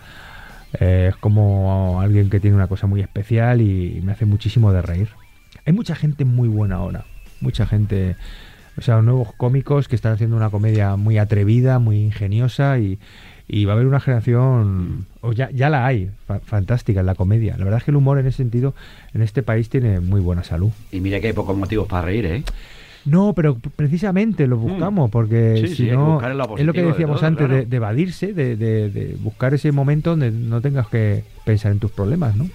[0.80, 4.82] Eh, es como alguien que tiene una cosa muy especial y me hace muchísimo de
[4.82, 5.08] reír.
[5.66, 7.04] Hay mucha gente muy buena ahora.
[7.40, 8.16] Mucha gente.
[8.76, 12.98] O sea, nuevos cómicos que están haciendo una comedia muy atrevida, muy ingeniosa y,
[13.46, 17.14] y va a haber una generación, o ya, ya la hay, fa- fantástica en la
[17.14, 17.56] comedia.
[17.56, 18.74] La verdad es que el humor en ese sentido,
[19.12, 20.70] en este país tiene muy buena salud.
[20.90, 22.42] Y mira que hay pocos motivos para reír, ¿eh?
[23.04, 25.66] No, pero precisamente lo buscamos, porque Mm.
[25.66, 26.20] Sí, si sí, no,
[26.56, 27.60] es lo que de decíamos todo, antes, claro.
[27.60, 31.78] de, de evadirse, de, de- de buscar ese momento donde no tengas que pensar en
[31.80, 32.48] tus problemas, ¿no?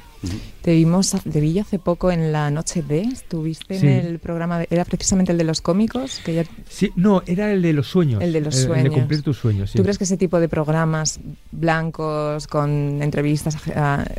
[0.62, 3.88] Te vimos, te vi hace poco en la noche de, estuviste Sí.
[3.88, 7.52] en el programa, de- era precisamente el de los cómicos, que ya, Sí, no, era
[7.54, 8.22] el de los sueños.
[8.22, 8.94] El de los El de sueños.
[8.94, 9.78] cumplir tus sueños, sí.
[9.78, 11.20] ¿Tú crees que ese tipo de programas
[11.52, 13.56] blancos con entrevistas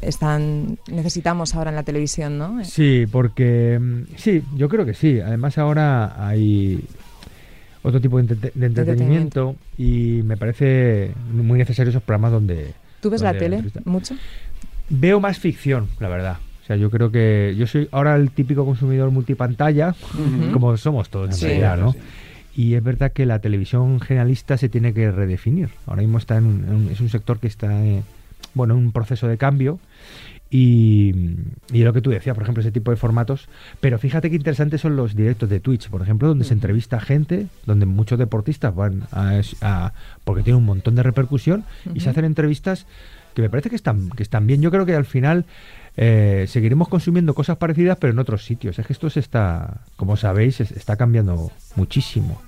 [0.00, 2.64] están necesitamos ahora en la televisión, no?
[2.64, 5.20] Sí, porque mm, sí, yo creo que sí.
[5.20, 6.80] Además ahora hay
[7.82, 13.08] otro tipo de, entrete- de entretenimiento y me parece muy necesario esos programas donde ¿Tú
[13.08, 14.14] ves la tele mucho?
[14.90, 16.38] Veo más ficción, la verdad.
[16.62, 19.94] O sea, yo creo que yo soy ahora el típico consumidor multipantalla,
[20.52, 21.46] como somos todos en Sí.
[21.46, 21.92] realidad, ¿no?
[21.92, 21.98] Sí.
[22.56, 25.70] Y es verdad que la televisión generalista se tiene que redefinir.
[25.86, 28.02] Ahora mismo está en un, en un- es un sector que está eh,
[28.54, 29.78] bueno, en un proceso de cambio.
[30.52, 31.14] Y,
[31.72, 33.48] y lo que tú decías, por ejemplo, ese tipo de formatos.
[33.80, 37.00] Pero fíjate qué interesantes son los directos de Twitch, por ejemplo, donde se entrevista a
[37.00, 39.92] gente, donde muchos deportistas van a, a-
[40.24, 42.86] porque tiene un montón de repercusión y se hacen entrevistas
[43.34, 44.60] que me parece que están, que están bien.
[44.62, 45.44] Yo creo que al final
[45.96, 48.78] eh, seguiremos consumiendo cosas parecidas, pero en otros sitios.
[48.78, 52.40] Es que esto se está, como sabéis, es- está cambiando muchísimo.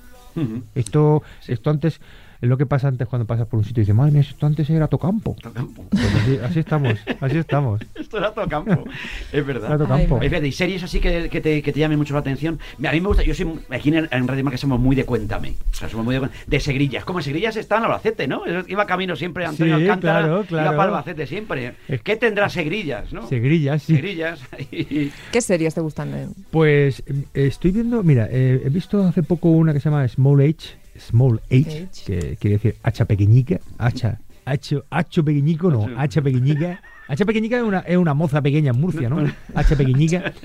[0.74, 2.00] Esto, esto antes,
[2.42, 4.44] es lo que pasa antes cuando pasas por un sitio y dices, madre mía, esto
[4.46, 5.36] antes era Tocampo.
[5.40, 5.84] Tocampo.
[5.90, 7.80] Pues así, así estamos, así estamos.
[7.94, 8.84] Esto era Tocampo,
[9.32, 9.68] es verdad.
[9.70, 10.18] Era Tocampo.
[10.20, 12.58] Ay, y series así que, que te, que te llamen mucho la atención.
[12.84, 15.54] A mí me gusta, yo soy aquí en, en Radio Marca somos muy de cuéntame.
[15.70, 17.04] O sea, somos muy de, de Segrillas.
[17.04, 18.42] Como en Segrillas está en Albacete, ¿no?
[18.68, 20.18] Iba camino siempre Antonio Sí, Alcántara.
[20.20, 20.66] claro, claro.
[20.68, 21.74] Iba para Albacete siempre.
[21.88, 23.26] Es- ¿Qué tendrá Segrillas, no?
[23.28, 23.94] Segrillas, sí.
[23.94, 24.40] Segrillas.
[25.32, 26.34] ¿Qué series te gustan?
[26.50, 30.40] Pues eh, estoy viendo, mira, eh, he visto hace poco una que se llama Small
[30.40, 32.04] H, Small H, H.
[32.06, 36.80] que quiere decir hacha pequeñica, hacha, hacho, hacho pequeñico, no, hacha pequeñica.
[37.08, 39.22] Hacha pequeñica es una, es una moza pequeña en Murcia, ¿no?
[39.54, 40.32] Hacha pequeñica.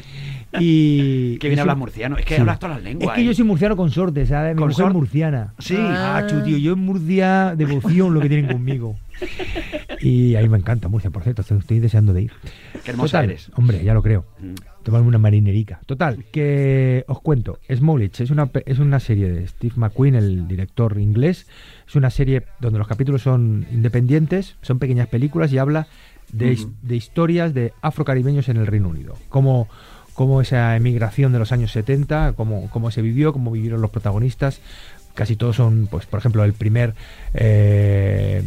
[0.60, 1.38] Y.
[1.40, 2.18] que bien hablas murciano.
[2.18, 2.42] Es que Sí.
[2.42, 3.10] hablas todas las lenguas.
[3.10, 3.26] Es que ¿eh?
[3.26, 4.56] yo soy murciano con sorte, ¿sabes?
[4.56, 5.54] Mi ¿Con mujer es sor- murciana.
[5.60, 5.76] Sí.
[5.78, 6.26] Ah.
[6.46, 8.98] Tío, yo en Murcia, devoción lo que tienen conmigo.
[10.00, 12.32] Y ahí me encanta Murcia, por cierto, estoy, deseando de ir.
[12.84, 13.52] Qué hermosa Total, eres.
[13.56, 14.26] Hombre, ya lo creo.
[14.40, 14.54] Mm.
[14.84, 15.80] Tomarme una marinerica.
[15.86, 17.60] Total, que os cuento.
[17.74, 21.48] Smollett es una, es una serie de Steve McQueen, el director inglés.
[21.88, 25.88] Es una serie donde los capítulos son independientes, son pequeñas películas y habla
[26.32, 29.16] de, de historias de afrocaribeños en el Reino Unido.
[29.30, 29.68] Cómo,
[30.18, 34.62] cómo esa emigración de los años 70, cómo, cómo se vivió, cómo vivieron los protagonistas.
[35.18, 36.94] Casi todos son, pues, por ejemplo, el primer
[37.34, 38.44] eh,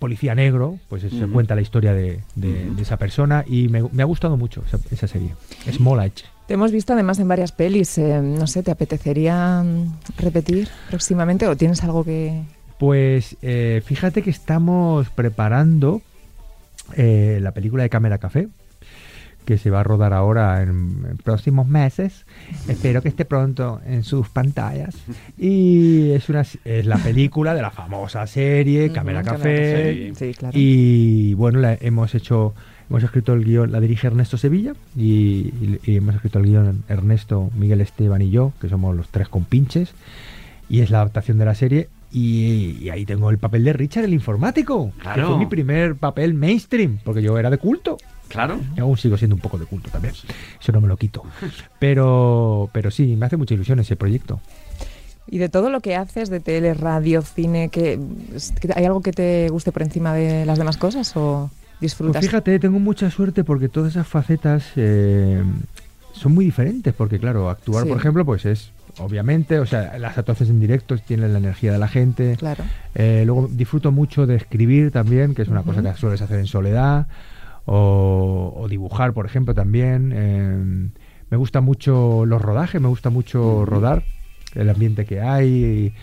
[0.00, 2.74] policía negro, pues se cuenta la historia de, de- Ujú.
[2.74, 5.30] de esa persona y me, me ha gustado mucho esa, esa serie.
[5.72, 6.24] Small H.
[6.48, 7.96] Te hemos visto además en varias pelis.
[7.98, 12.42] eh, no sé, ¿te apetecería mm, repetir próximamente o tienes algo que...?
[12.78, 16.02] Pues eh, fíjate que estamos preparando
[16.96, 18.48] eh, la película de Cámara Café,
[19.44, 22.24] que se va a rodar ahora en, próximos meses.
[22.68, 24.94] Espero que esté pronto en sus pantallas.
[25.38, 30.12] Y es, una, es la película de la famosa serie Cámara Cámara Café.
[30.14, 30.52] Sí, claro.
[30.58, 32.54] Y bueno, la hemos hecho,
[32.90, 35.02] hemos escrito el guion, la dirige Ernesto Sevilla y,
[35.60, 39.28] y- y hemos escrito el guion Ernesto, Miguel Esteban y yo, que somos los tres
[39.28, 39.94] compinches.
[40.68, 41.88] Y es la adaptación de la serie.
[42.12, 44.92] Y, y ahí tengo el papel de Richard, el informático.
[44.96, 45.28] Que Claro.
[45.28, 47.96] fue mi primer papel mainstream, porque yo era de culto.
[48.30, 48.58] Claro.
[48.76, 50.14] Y aún sigo siendo un poco de culto también.
[50.14, 51.22] Eso no me lo quito.
[51.78, 54.40] Pero, pero sí, me hace mucha ilusión ese proyecto.
[55.26, 58.00] Y de todo lo que haces, de tele, radio, cine, que,
[58.74, 62.20] ¿hay algo que te guste por encima de las demás cosas o disfrutas?
[62.20, 65.42] Pues fíjate, tengo mucha suerte porque todas esas facetas eh,
[66.12, 66.94] son muy diferentes.
[66.94, 67.88] Porque, claro, actuar, Sí.
[67.90, 71.78] por ejemplo, pues es obviamente, o sea, las actuaciones en directo tienen la energía de
[71.78, 72.36] la gente.
[72.36, 72.64] Claro.
[72.94, 76.46] Eh, luego disfruto mucho de escribir también, que es una cosa que sueles hacer en
[76.46, 77.06] soledad.
[77.66, 80.12] O, o dibujar, por ejemplo, también.
[80.14, 80.88] eh,
[81.30, 84.02] me gusta mucho los rodajes, me gusta mucho rodar,
[84.56, 85.94] el ambiente que hay,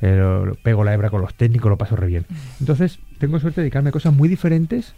[0.00, 2.26] eh, lo- pego la hebra con los técnicos, lo paso re bien.
[2.58, 4.94] Entonces, tengo suerte de dedicarme a cosas muy diferentes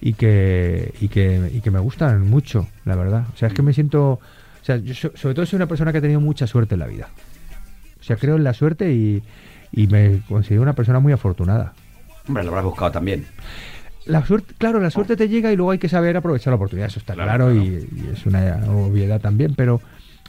[0.00, 3.24] y que, y que, y que me gustan mucho, la verdad.
[3.34, 4.12] O sea, es que me siento...
[4.12, 6.80] O sea, yo so- sobre todo soy una persona que ha tenido mucha suerte en
[6.80, 7.10] la vida.
[8.00, 9.22] O sea, creo en la suerte y,
[9.72, 11.74] y me considero una persona muy afortunada.
[12.26, 13.26] Hombre, lo habrás buscado también.
[14.06, 16.88] La suerte, claro, la suerte te llega y luego hay que saber aprovechar la oportunidad,
[16.88, 17.66] eso está Claro, claro, claro.
[17.66, 19.80] Y, y es una obviedad también, pero,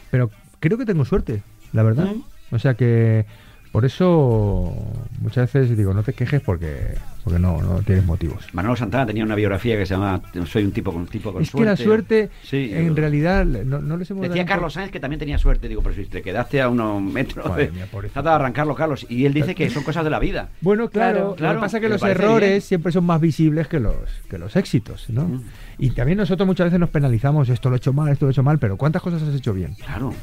[0.10, 2.12] pero creo que tengo suerte, la verdad.
[2.52, 3.26] O sea que
[3.72, 4.74] por eso
[5.22, 6.96] muchas veces digo, no te quejes porque,
[7.28, 8.46] porque no, no tienes motivos.
[8.54, 11.42] Manolo Santana tenía una biografía que se llama Soy un tipo con un tipo con
[11.42, 11.64] es suerte.
[11.64, 14.92] que la suerte, Sí, en yo- realidad, no, no les hemos Decía dado Carlos Sáenz
[14.92, 17.88] que también tenía suerte, digo, pero si te quedaste a unos metros Madre de, mía,
[18.14, 19.06] trata de arrancarlo, Carlos.
[19.10, 20.50] Y él dice que son cosas de la vida.
[20.62, 22.62] Bueno, claro, Claro, Lo que pasa es que los errores bien.
[22.62, 23.96] siempre son más visibles que los,
[24.30, 25.24] que los éxitos, ¿no?
[25.28, 25.44] Mm.
[25.80, 28.32] Y también nosotros muchas veces nos penalizamos, esto lo he hecho mal, esto lo he
[28.32, 29.76] hecho mal, pero ¿cuántas cosas has hecho bien?
[29.76, 30.14] Claro.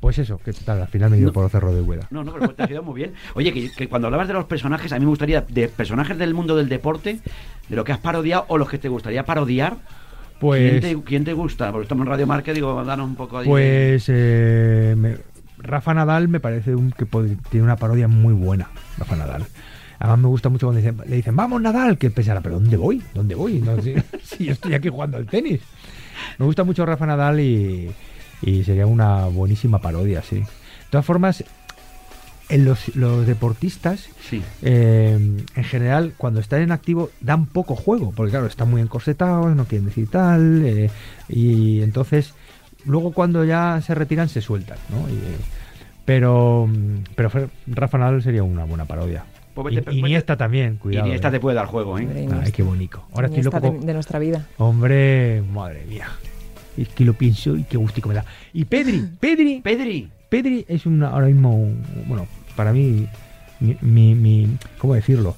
[0.00, 2.06] Pues eso, que tal, al final me dio por los cerros de Hueda.
[2.10, 3.14] No, no, pero te ha quedado muy bien.
[3.34, 6.34] Oye, que, que cuando hablabas de los personajes, a mí me gustaría, de personajes del
[6.34, 7.20] mundo del deporte,
[7.68, 9.78] de lo que has parodiado o los que te gustaría parodiar,
[10.40, 11.72] Pues, ¿quién, te, quién te gusta?
[11.72, 13.44] Porque estamos en Radio Marca, digo, danos un poco ahí.
[13.44, 15.16] de- pues eh, me-
[15.58, 17.06] Rafa Nadal me parece un, que
[17.50, 19.46] tiene una parodia muy buena, Rafa Nadal.
[19.98, 23.02] Además me gusta mucho cuando dicen- le dicen, vamos Nadal, que pensará, pero ¿dónde voy?
[23.14, 23.60] ¿Dónde voy?
[23.60, 25.60] No, si, si yo estoy aquí jugando al tenis.
[26.38, 27.90] Me gusta mucho Rafa Nadal y,
[28.44, 30.36] y sería una buenísima parodia, sí.
[30.40, 30.46] De
[30.90, 31.44] todas formas,
[32.50, 34.42] en los, los deportistas Sí.
[34.62, 35.18] eh,
[35.54, 39.64] en general, cuando están en activo, dan poco juego, porque claro, están muy encorsetados, no
[39.64, 40.90] quieren decir tal, eh,
[41.28, 42.34] y entonces,
[42.84, 45.08] luego cuando ya se retiran, se sueltan, ¿no?
[45.08, 45.36] Y, eh,
[46.04, 46.68] pero,
[47.14, 47.30] pero
[47.66, 49.24] Rafa Nadal sería una buena parodia.
[49.54, 51.06] Pues Y- vete- vete- Iniesta también, cuidado.
[51.06, 51.30] Iniesta eh.
[51.32, 52.28] te puede dar juego, ¿eh?
[52.42, 53.04] Ay, qué bonito.
[53.14, 53.58] Ahora estoy loco.
[53.60, 54.44] de, de nuestra vida.
[54.58, 56.08] Hombre, madre mía.
[56.76, 58.24] Es que lo pienso y qué gustico me da.
[58.52, 60.08] Y Pedri, Pedri, Pedri.
[60.28, 61.70] Pedri es una, ahora mismo,
[62.06, 63.06] bueno, para mí,
[63.60, 65.36] mi, mi, mi- ¿cómo decirlo?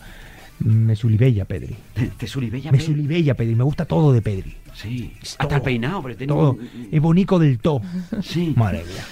[0.59, 1.77] Me sulibella Pedri.
[2.17, 2.93] Te suribella Me Pedri.
[2.93, 4.55] sulibella Pedri, me gusta todo de Pedri.
[4.75, 5.13] Sí.
[5.39, 6.53] Hasta el peinado, pero tiene Todo.
[6.53, 7.83] un- Es bonito del todo.
[8.23, 8.55] Sí.
[8.57, 9.05] Madre mía.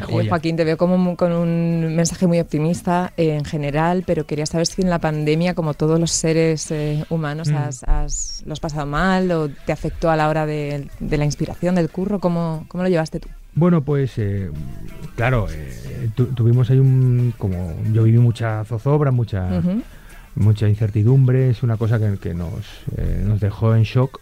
[0.00, 0.28] Qué Oye.
[0.28, 4.66] Joaquín, te veo como con un mensaje muy optimista eh, en general, pero quería saber
[4.66, 7.56] si en la pandemia, como todos los seres eh, humanos, Mm.
[7.56, 11.24] has, has- lo has pasado mal o te afectó a la hora de, de la
[11.24, 12.18] inspiración, del curro.
[12.20, 13.28] ¿Cómo, cómo lo llevaste tú?
[13.54, 14.50] Bueno, pues eh,
[15.16, 19.60] claro, eh, tu- tuvimos ahí un, como yo viví mucha zozobra, mucha,
[20.34, 22.64] mucha incertidumbre, es una cosa que, que nos,
[22.96, 24.20] eh, nos dejó en shock.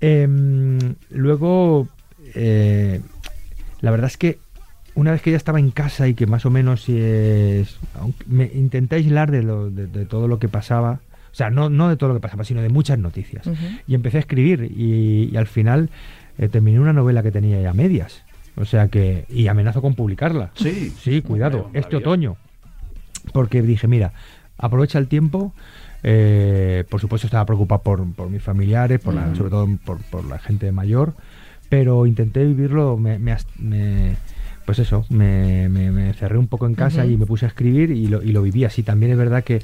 [0.00, 0.78] Em,
[1.10, 1.88] luego,
[2.34, 3.00] eh,
[3.80, 4.38] la verdad es que
[4.98, 6.86] una vez que ya estaba en casa y que más o menos
[8.00, 11.70] aunque me intenté aislar de, lo, de, de todo lo que pasaba, o sea, no,
[11.70, 13.44] no de todo lo que pasaba, sino de muchas noticias.
[13.86, 15.90] Y empecé a escribir y, y al final
[16.38, 18.24] eh, terminé una novela que tenía ya medias.
[18.56, 20.50] O sea que, y amenazo con publicarla.
[20.54, 20.92] Sí.
[21.00, 22.36] Sí, cuidado, Hombre, este otoño.
[23.32, 24.12] Porque dije, mira,
[24.56, 25.52] aprovecha el tiempo.
[26.02, 30.24] eh, por supuesto estaba preocupado por, por mis familiares, por la- sobre todo por, por
[30.24, 31.14] la gente mayor,
[31.68, 34.16] pero intenté vivirlo, me, me as- me-
[34.68, 37.90] pues eso, me, me- me cerré un poco en casa y me puse a escribir
[37.90, 38.82] y lo, y lo viví así.
[38.82, 39.62] También es verdad que,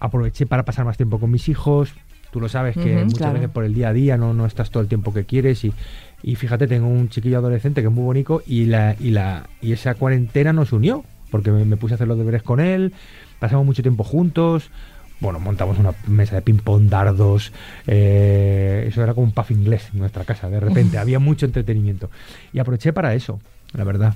[0.00, 1.94] aproveché para pasar más tiempo con mis hijos.
[2.32, 3.34] Tú lo sabes que muchas claro.
[3.34, 5.72] veces por el día a día no, no estás todo el tiempo que quieres y,
[6.24, 9.70] y fíjate, tengo un chiquillo adolescente que es muy bonito y la, y la y
[9.70, 12.92] esa cuarentena nos unió, porque me, me puse a hacer los deberes con él,
[13.38, 14.72] pasamos mucho tiempo juntos,
[15.20, 17.52] bueno, montamos una mesa de ping-pong, dardos,
[17.86, 22.10] eh, eso era como un puff inglés en nuestra casa, de repente, había mucho entretenimiento.
[22.52, 23.40] Y aproveché para eso,
[23.72, 24.14] la verdad.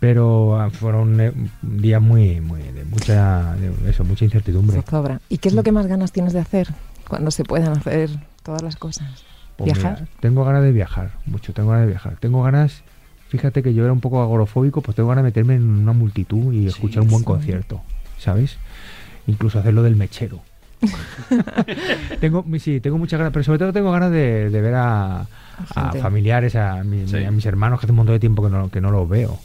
[0.00, 1.32] Pero ah, fueron eh,
[1.62, 4.82] días muy, muy, de mucha, de eso, mucha incertidumbre.
[4.82, 5.20] Zozobra.
[5.28, 6.68] ¿Y qué es lo que más ganas tienes de hacer
[7.08, 8.10] cuando se puedan hacer
[8.42, 9.24] todas las cosas?
[9.56, 10.08] Pues mira, ¿Viajar?
[10.20, 12.16] tengo ganas de viajar, mucho, tengo ganas de viajar.
[12.20, 12.82] Tengo ganas,
[13.28, 16.52] fíjate que yo era un poco agorofóbico, pues tengo ganas de meterme en una multitud
[16.52, 17.26] y Sí, escuchar un buen sí.
[17.26, 17.80] concierto,
[18.18, 18.56] ¿sabes?
[19.26, 20.40] Incluso hacerlo del mechero.
[22.20, 25.26] tengo, sí, tengo muchas ganas, pero sobre todo tengo ganas de, de ver a,
[26.00, 27.24] familiares, a, mi- Sí.
[27.24, 29.38] a mis hermanos que hace un montón de tiempo que no, que no los veo.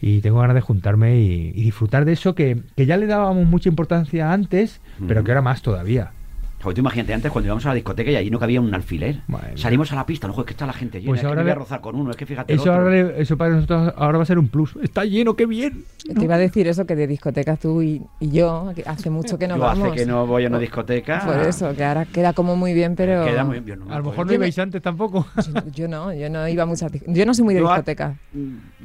[0.00, 3.46] Y tengo ganas de juntarme y, y disfrutar de eso que, que ya le dábamos
[3.46, 6.12] mucha importancia antes, pero que ahora más todavía.
[6.60, 9.20] Joder, tú imagínate antes cuando íbamos a la discoteca y allí no cabía un alfiler.
[9.28, 9.56] Madre mía.
[9.58, 11.40] Salimos a la pista, no, joder, que está la gente llena, Pues es que ahora
[11.42, 14.18] me voy a rozar con uno, es que fíjate Eso, ahora, eso para nosotros ahora
[14.18, 14.74] va a ser un plus.
[14.82, 15.84] Está lleno, qué bien.
[16.14, 19.38] Te iba a decir eso, que de discoteca tú y, y yo, que hace mucho
[19.38, 19.88] que no Yo vamos.
[19.88, 21.22] hace que no voy a una discoteca.
[21.24, 23.24] Por eso, que ahora queda como muy bien, pero...
[23.24, 23.78] Queda muy bien.
[23.86, 25.26] no A lo mejor no ibais antes tampoco.
[25.36, 27.74] Yo, yo no, yo no iba a muchas Yo no soy muy de Yo a-
[27.76, 28.16] discoteca.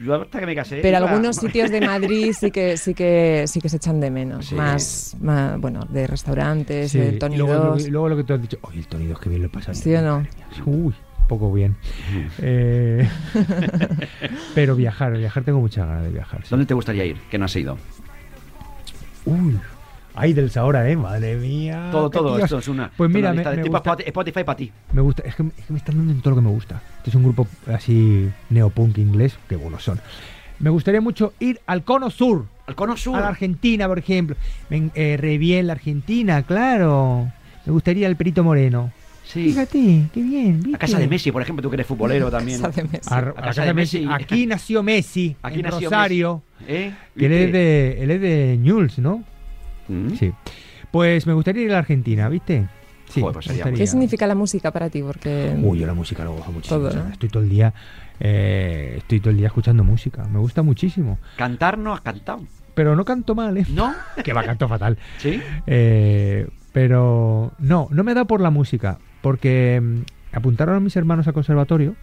[0.03, 0.79] Yo hasta que me casé.
[0.81, 4.11] Pero iba- algunos sitios de Madrid sí que sí que sí que se echan de
[4.11, 4.45] menos.
[4.47, 4.55] Sí.
[4.55, 7.37] Más, más, bueno, de restaurantes, Sí, de Tony
[7.89, 9.51] luego y lo que tú has dicho, oye, el Tony 2 que bien lo he
[9.51, 9.73] pasado.
[9.73, 10.25] ¿Sí o no?
[10.65, 10.93] Uy,
[11.27, 11.75] poco bien.
[12.39, 13.07] Eh,
[14.55, 16.41] pero viajar, viajar tengo muchas ganas de viajar.
[16.43, 16.47] sí.
[16.49, 17.17] ¿Dónde te gustaría ir?
[17.29, 17.77] Que no has ido.
[19.25, 19.57] Uy,
[20.15, 21.89] ay del ahora, eh, madre mía.
[21.91, 22.43] Todo, qué todo tíos.
[22.45, 22.91] esto es una.
[22.95, 24.71] Pues una mira, me, de me tipo gusta, Spoti- Spotify para ti.
[24.91, 26.81] me gusta, es que, es que me están dando en todo lo que me gusta.
[26.97, 29.99] Este es un grupo así neopunk inglés, que buenos son.
[30.59, 33.15] Me gustaría mucho ir al Cono Sur, Al Cono Sur.
[33.17, 34.35] a la Argentina, por ejemplo.
[34.69, 37.31] Eh, re bien la Argentina, claro.
[37.65, 38.91] Me gustaría el Perito Moreno.
[39.25, 39.45] Sí.
[39.45, 40.55] Fíjate, qué bien.
[40.55, 40.77] A ¿viste?
[40.79, 42.61] casa de Messi, por ejemplo, tú que eres futbolero también.
[42.61, 43.09] Casa de Messi.
[43.13, 44.07] A, a A casa de Messi.
[44.09, 46.43] Aquí nació Messi, Aquí en nació Rosario.
[46.67, 46.93] ¿Eh?
[47.17, 49.23] Que él es de, él es de Newell's, ¿no?
[49.87, 50.09] ¿Mm?
[50.15, 50.33] Sí.
[50.91, 52.67] Pues me gustaría ir a la Argentina, ¿viste?
[53.09, 53.21] Sí.
[53.21, 53.71] Joder, pues sería.
[53.71, 55.01] ¿Qué significa la música para ti?
[55.01, 56.79] Porque Uy, yo la música lo gozo muchísimo.
[56.79, 57.09] Todo, o sea, ¿no?
[57.09, 57.73] Estoy todo el día,
[58.19, 60.25] eh, estoy todo el día escuchando música.
[60.25, 61.17] Me gusta muchísimo.
[61.37, 62.45] Cantar no has cantado.
[62.73, 63.65] Pero no canto mal, ¿eh?
[63.69, 63.93] ¿No?
[64.23, 64.97] Que va, canto fatal.
[65.17, 65.39] ¿Sí?
[65.67, 68.97] Eh, pero no, no me da por la música.
[69.21, 71.95] Porque mm, apuntaron a mis hermanos al conservatorio.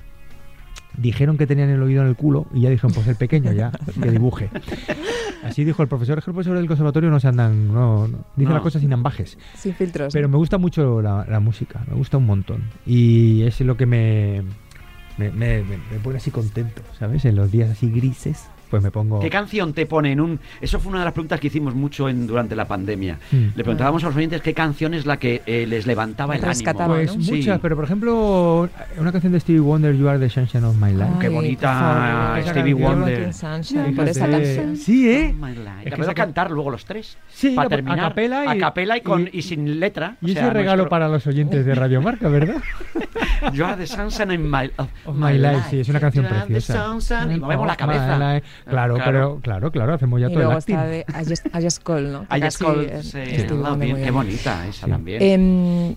[0.97, 3.71] Dijeron que tenían el oído en el culo y ya dijeron, pues el pequeño ya,
[4.03, 4.51] que dibuje.
[5.45, 6.19] Así dijo el profesor.
[6.19, 8.55] Es que el profesor del conservatorio no se andan, no, no- dice No.
[8.55, 9.39] las cosas sin ambajes.
[9.57, 10.13] sin filtros.
[10.13, 12.65] Pero me gusta mucho la, la música, me gusta un montón.
[12.87, 14.43] Y es lo que me,
[15.17, 17.25] me, me- me- me pone así contento, ¿sabes?
[17.25, 19.21] En los días así grises, pues me pongo...
[19.21, 20.41] ¿Qué canción te pone en un.?
[20.61, 23.19] Eso fue una de las preguntas que hicimos mucho en, durante la pandemia.
[23.33, 23.49] Hmm.
[23.57, 26.95] Le preguntábamos a los oyentes qué canción es la que eh, les levantaba el Rescataba,
[26.97, 27.13] ánimo.
[27.15, 27.37] Pues ¿no?
[27.37, 27.61] muchas, Sí.
[27.63, 28.69] pero por ejemplo,
[28.99, 31.11] una canción de Stevie Wonder, You Are the Sunshine of My Life.
[31.21, 32.39] qué Ay, bonita por favor.
[32.39, 32.75] Esa Stevie.
[32.75, 33.35] Wonder.
[33.35, 34.77] Sunshine, por esa canción.
[34.77, 35.35] Sí, ¿eh?
[35.39, 35.69] My life.
[35.85, 37.17] Es La que esa- cantar luego los tres.
[37.29, 37.99] Sí, para a terminar.
[37.99, 40.17] capela y- a capela y, con, y- y sin letra.
[40.21, 42.57] Y O ese sea, regalo nuestro- para los oyentes de Radio Marca, ¿verdad?
[43.55, 46.31] You are the sunshine in my, of Of My Life, sí, es una canción You
[46.31, 46.87] are the preciosa.
[46.87, 48.41] sunshine- Y movemos la Of cabeza.
[48.61, 48.71] Life.
[48.71, 50.75] Claro, pero claro, claro, hacemos ya Y todo el luego acting.
[50.77, 51.05] está de
[51.83, 52.27] Call, ¿no?
[52.35, 52.55] Es-
[53.11, 53.95] sí, love Wonder, you.
[53.95, 54.15] muy Qué bien.
[54.15, 54.91] bonita esa Sí.
[54.91, 55.23] también.
[55.23, 55.95] Em,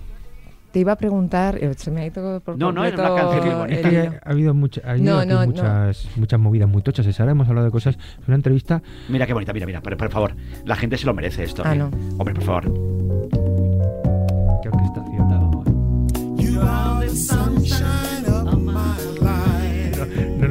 [0.72, 3.46] te iba a preguntar, eh, se me ha ido por No, no, era una canción
[3.46, 3.90] muy bonita.
[3.90, 5.46] el- ha habido, mucha, ha habido No, no, no.
[5.48, 7.06] muchas, muchas movidas muy tochas.
[7.20, 7.96] Hemos hablado de cosas.
[8.22, 8.82] Es una entrevista.
[9.10, 10.36] Mira qué bonita, mira, mira, por, por favor.
[10.66, 11.62] La gente se lo merece esto.
[11.66, 11.78] Ah, ¿eh?
[11.78, 11.92] no.
[12.18, 12.74] Hombre, por favor.
[14.64, 15.28] ¿Qué orquestación?
[15.30, 15.64] No,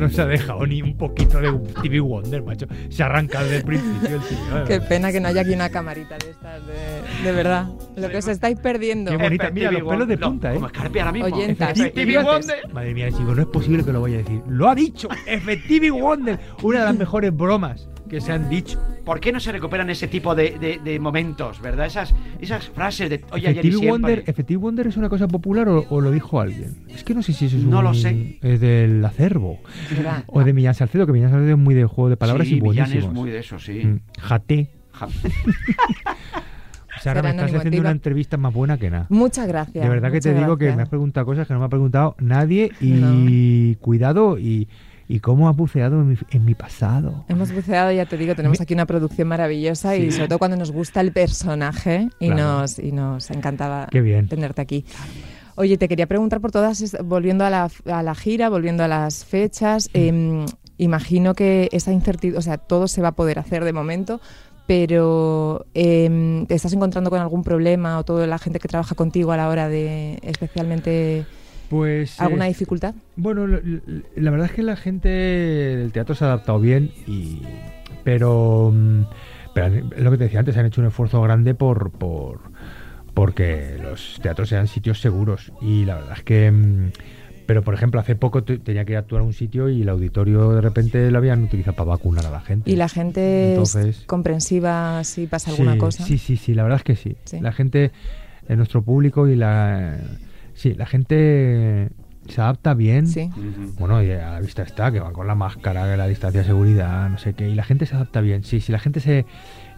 [0.03, 2.66] no nos ha dejado ni un poquito de TV Wonder, macho.
[2.88, 4.64] Se arranca desde el principio el tío.
[4.66, 7.68] Qué pena que no haya aquí una camarita de estas, de, de verdad.
[7.96, 9.11] Lo que os estáis perdiendo.
[9.11, 9.50] Qué bonita.
[9.50, 10.55] Mira, los pelos de punta, ¿eh?
[10.55, 11.28] Como escarpe ahora mismo.
[11.28, 11.74] Oyentas.
[11.74, 12.22] TV.
[12.22, 12.72] Wonder.
[12.72, 14.42] Madre mía, chico, no es posible que lo vaya a decir.
[14.48, 15.09] Lo ha dicho.
[15.26, 16.38] Effective Wonder.
[16.62, 18.78] Una de las mejores bromas que se han dicho.
[19.06, 21.86] ¿Por qué no se recuperan ese tipo de, de- de momentos, verdad?
[21.86, 23.90] Esas, esas frases de oye ayer y Effective siempre.
[23.90, 26.76] Wonder, Effective Wonder es una cosa popular o, o lo dijo alguien.
[26.90, 28.38] Es que no sé si eso es No un- lo sé.
[28.42, 29.60] Es del acervo.
[29.90, 30.24] ¿Verdad?
[30.26, 32.60] O de Millán Salcedo, que Millán Salcedo es muy de juego de palabras sí, y
[32.60, 33.04] Millán buenísimos.
[33.06, 33.82] es muy de eso, sí.
[33.82, 34.68] Mm, Jate.
[34.92, 39.06] Ja- O sea, ahora me estás haciendo una entrevista más buena que nada.
[39.08, 39.82] Muchas gracias.
[39.82, 42.14] De verdad que te digo que me has preguntado cosas que no me ha preguntado
[42.20, 44.68] nadie y cuidado y,
[45.12, 47.26] y cómo has buceado en mi, en mi pasado.
[47.28, 50.70] Hemos buceado, ya te digo, tenemos aquí una producción maravillosa y sobre todo cuando nos
[50.72, 52.60] gusta el personaje y, Claro.
[52.60, 54.26] nos, y nos encantaba Qué bien.
[54.26, 54.86] tenerte aquí.
[55.56, 59.26] Oye, te quería preguntar por todas, volviendo a la, a la gira, volviendo a las
[59.26, 60.46] fechas, em,
[60.78, 64.18] imagino que esa incertidumbre, o sea, todo se va a poder hacer de momento,
[64.66, 69.30] pero em, ¿te estás encontrando con algún problema o toda la gente que trabaja contigo
[69.32, 71.26] a la hora de especialmente
[71.72, 72.94] Pues alguna eh, dificultad?
[73.16, 77.40] Bueno, la verdad es que la gente del teatro se ha adaptado bien, y,
[78.04, 79.04] pero, mm,
[79.54, 79.66] pero
[79.96, 82.40] es lo que te decía antes, han hecho un esfuerzo grande por, por
[83.14, 85.50] porque los teatros sean sitios seguros.
[85.62, 86.90] Y la verdad es que, mm,
[87.46, 89.80] pero por ejemplo, hace poco te- tenía que ir a actuar a un sitio y
[89.80, 92.70] el auditorio de repente lo habían utilizado para vacunar a la gente.
[92.70, 96.04] ¿Y la gente Entonces- es comprensiva si pasa alguna sí, cosa?
[96.04, 97.16] Sí, sí, sí, la verdad es que sí.
[97.24, 97.40] Sí.
[97.40, 97.92] La gente,
[98.46, 99.96] en nuestro público y la...
[100.55, 101.90] Sí, la gente
[102.28, 103.07] se adapta bien.
[103.07, 103.30] Sí.
[103.78, 107.09] Bueno, y a la vista está, que van con la máscara, la distancia de seguridad,
[107.09, 108.44] no sé qué, y la gente se adapta bien.
[108.44, 109.26] Sí, sí, la gente se...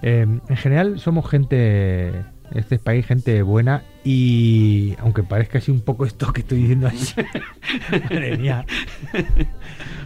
[0.02, 2.12] eh, en general somos gente,
[2.54, 7.14] este país, gente buena y aunque parezca así un poco esto que estoy diciendo así,
[7.90, 8.64] madre mía,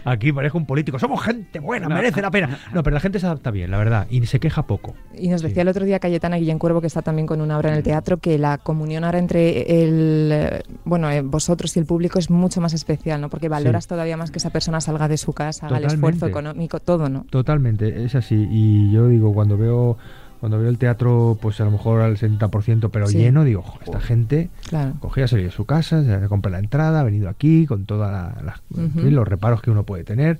[0.05, 2.57] aquí parezco un político, somos gente buena, merece la pena.
[2.73, 4.95] No, pero la gente se adapta bien, la verdad, y se queja poco.
[5.13, 5.47] Y nos Sí.
[5.47, 7.83] decía el otro día Cayetana Guillén Cuervo, que está también con una obra en el
[7.83, 12.61] teatro, que la comunión ahora entre el, bueno, eh, vosotros y el público es mucho
[12.61, 13.29] más especial, ¿no?
[13.29, 16.79] Porque valoras todavía más que esa persona salga de su casa, haga el esfuerzo económico,
[16.79, 17.25] todo, ¿no?
[17.29, 18.47] Totalmente, es así.
[18.49, 19.97] Y yo digo, cuando veo
[20.39, 23.17] cuando veo el teatro, pues a lo mejor al 70%, pero Sí.
[23.17, 24.93] lleno, digo, "Jo, esta gente Claro.
[24.99, 28.09] cogía, salía de su casa, se compra la entrada, ha venido aquí con todos
[28.71, 29.01] Ujú.
[29.11, 30.39] los reparos que uno puede tener.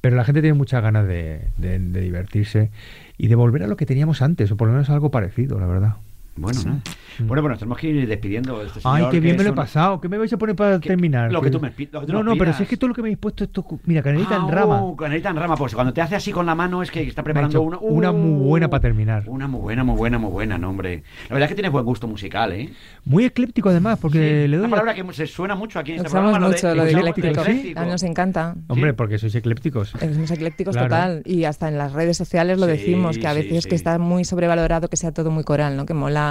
[0.00, 2.70] Pero la gente tiene muchas ganas de, de- de divertirse
[3.18, 5.66] y de volver a lo que teníamos antes, o por lo menos algo parecido, la
[5.66, 5.94] verdad.
[6.40, 6.80] Bueno, ¿no?
[7.26, 9.50] Bueno, nos tenemos que ir despidiendo de este Ay, señor, qué bien que me lo
[9.50, 10.00] he pasado.
[10.00, 11.30] ¿Qué me vais a poner para Que- terminar?
[11.30, 12.94] lo que tú me lo que tú no, no, pero si es que todo lo
[12.94, 13.64] que me habéis puesto esto.
[13.84, 14.82] Mira, canelita Ah, en rama.
[14.82, 17.22] uh, canelita en rama, pues cuando te hace así con la mano es que está
[17.22, 19.24] preparando una, una muy buena para terminar.
[19.26, 21.02] Una muy buena, muy buena, muy buena, no, hombre.
[21.28, 22.70] La verdad es que tienes buen gusto musical, ¿eh?
[23.04, 24.66] Muy ecléptico además, porque Sí, le doy.
[24.66, 26.38] Una palabra que se suena mucho aquí en este programa.
[26.48, 27.44] mucho lo de ecléctico, ecléctico.
[27.44, 27.74] sí.
[27.76, 28.54] A mí nos encanta.
[28.68, 29.90] Hombre, porque sois eclépticos.
[29.90, 30.88] Somos eclécticos Claro.
[30.88, 33.68] total y hasta en las redes sociales lo Sí, decimos, que a veces sí.
[33.68, 35.84] que está muy sobrevalorado que sea todo muy coral, ¿no?
[35.84, 36.29] Que mola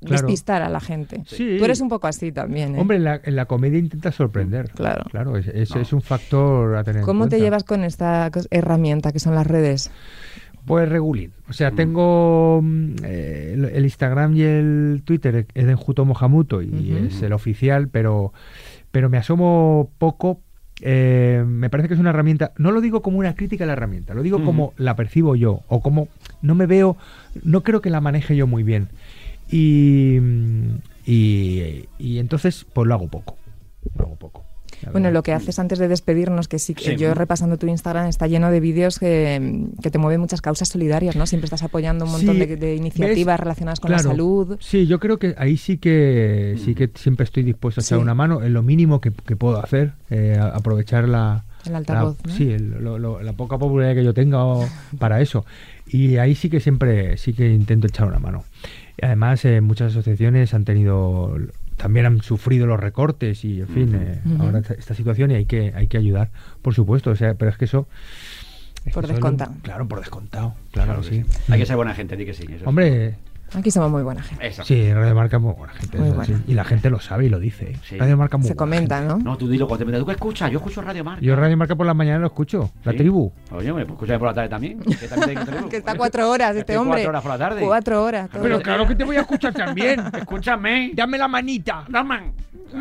[0.00, 0.22] Claro.
[0.26, 1.22] despistar a la gente.
[1.26, 1.56] Sí.
[1.58, 2.80] Tú eres un poco así también, ¿eh?
[2.80, 4.70] Hombre, en la, en la comedia intenta sorprender.
[4.70, 5.04] Claro.
[5.10, 5.80] Claro, es, es- No.
[5.80, 7.44] es un factor a tener en ¿Cómo te cuenta.
[7.44, 9.90] llevas con esta herramienta que son las redes?
[10.64, 11.32] Pues regulín.
[11.46, 11.52] O Mm.
[11.54, 16.92] sea, tengo mm, eh, el, el Instagram y el Twitter es de Enjuto Mohamuto y
[17.08, 18.32] es el oficial, pero,
[18.90, 20.40] pero me asomo poco.
[20.80, 23.72] Eh, me parece que es una herramienta, no lo digo como una crítica a la
[23.72, 26.06] herramienta, lo digo como la percibo yo, o como
[26.40, 26.96] no me veo,
[27.42, 28.86] no creo que la maneje yo muy bien.
[29.50, 30.18] Y,
[31.06, 33.36] y, y entonces, pues lo hago poco.
[33.96, 34.44] Lo hago poco.
[34.92, 36.96] Bueno, lo que haces antes de despedirnos, que sí, que Sí.
[36.96, 41.16] yo repasando tu Instagram está lleno de vídeos que, que te mueven muchas causas solidarias,
[41.16, 41.26] ¿no?
[41.26, 43.40] Siempre estás apoyando un montón Sí, de, de iniciativas ¿ves?
[43.40, 44.04] relacionadas con Claro.
[44.04, 44.56] la salud.
[44.60, 48.02] Sí, yo creo que ahí sí que sí que siempre estoy dispuesto a echar Sí.
[48.02, 52.16] una mano en lo mínimo que, que puedo hacer, eh, a- aprovechar la, El altavoz,
[52.24, 52.36] la- ¿no?
[52.38, 54.38] sí, el- lo- lo- la poca popularidad que yo tenga
[55.00, 55.44] para eso.
[55.88, 58.44] Y ahí sí que siempre sí que intento echar una mano.
[59.02, 61.36] Además, eh, muchas asociaciones han tenido
[61.76, 65.44] también han sufrido los recortes y en fin, eh, ahora esta, esta situación y hay
[65.46, 66.30] que hay que ayudar,
[66.60, 67.86] por supuesto, o sea, pero es que eso
[68.84, 69.52] es Por lo- descontado.
[69.62, 71.24] claro, por descontado, claro, que sí.
[71.48, 72.42] Hay que ser buena gente, di que sí.
[72.48, 73.14] eso es- Hombre,
[73.54, 74.46] Aquí somos muy buena gente.
[74.46, 74.62] Eso.
[74.64, 75.96] Sí, Radio Marca es muy buena gente.
[75.98, 76.36] Muy eso buena.
[76.38, 76.42] sí.
[76.48, 77.70] Y la gente lo sabe y lo dice.
[77.70, 77.76] ¿eh?
[77.82, 77.96] Sí.
[77.98, 79.14] Radio Marca es muy Se buena comenta, gente.
[79.14, 79.30] ¿no?
[79.30, 79.98] No, tú dilo cuando te.
[79.98, 80.50] ¿Tú qué escuchas?
[80.50, 81.22] Yo escucho Radio Marca.
[81.22, 82.70] Yo Radio Marca por la mañana lo escucho.
[82.84, 82.98] La Sí.
[82.98, 83.32] tribu.
[83.52, 84.78] Oye, me escuchas por la tarde también.
[84.98, 85.68] Que, también tengo tribu.
[85.70, 87.02] Que está cuatro horas este Estoy hombre.
[87.04, 87.60] Cuatro horas por la tarde.
[87.64, 88.30] Cuatro horas.
[88.30, 90.00] todo Pero claro que te voy a escuchar también.
[90.14, 90.92] Escúchame.
[90.94, 91.84] Dame la manita.
[91.88, 92.32] Daman.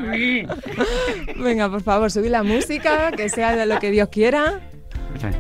[0.09, 0.45] Ahí.
[1.41, 4.59] Venga, por favor, subid la música, que sea de lo que Dios quiera.
[5.07, 5.37] Escúchame.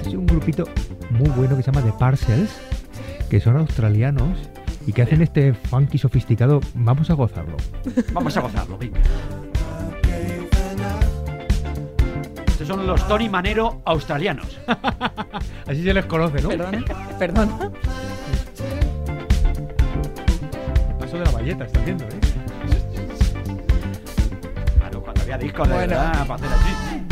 [0.00, 0.64] Es un grupito
[1.20, 2.50] muy bueno que se llama The Parcels,
[3.28, 4.38] que son australianos
[4.86, 6.60] y que hacen este funky sofisticado.
[6.74, 7.56] Vamos a gozarlo.
[8.12, 8.98] Vamos a gozarlo, venga.
[12.46, 14.58] Estos son los Tony Manero australianos.
[15.66, 16.48] Así se les conoce, ¿no?
[16.48, 16.84] Perdona,
[17.18, 17.70] perdona.
[20.88, 22.20] El paso de la valleta está haciendo, ¿eh?
[24.78, 25.88] Claro, cuando había discos de Bueno.
[25.94, 27.06] verdad, para hacer así.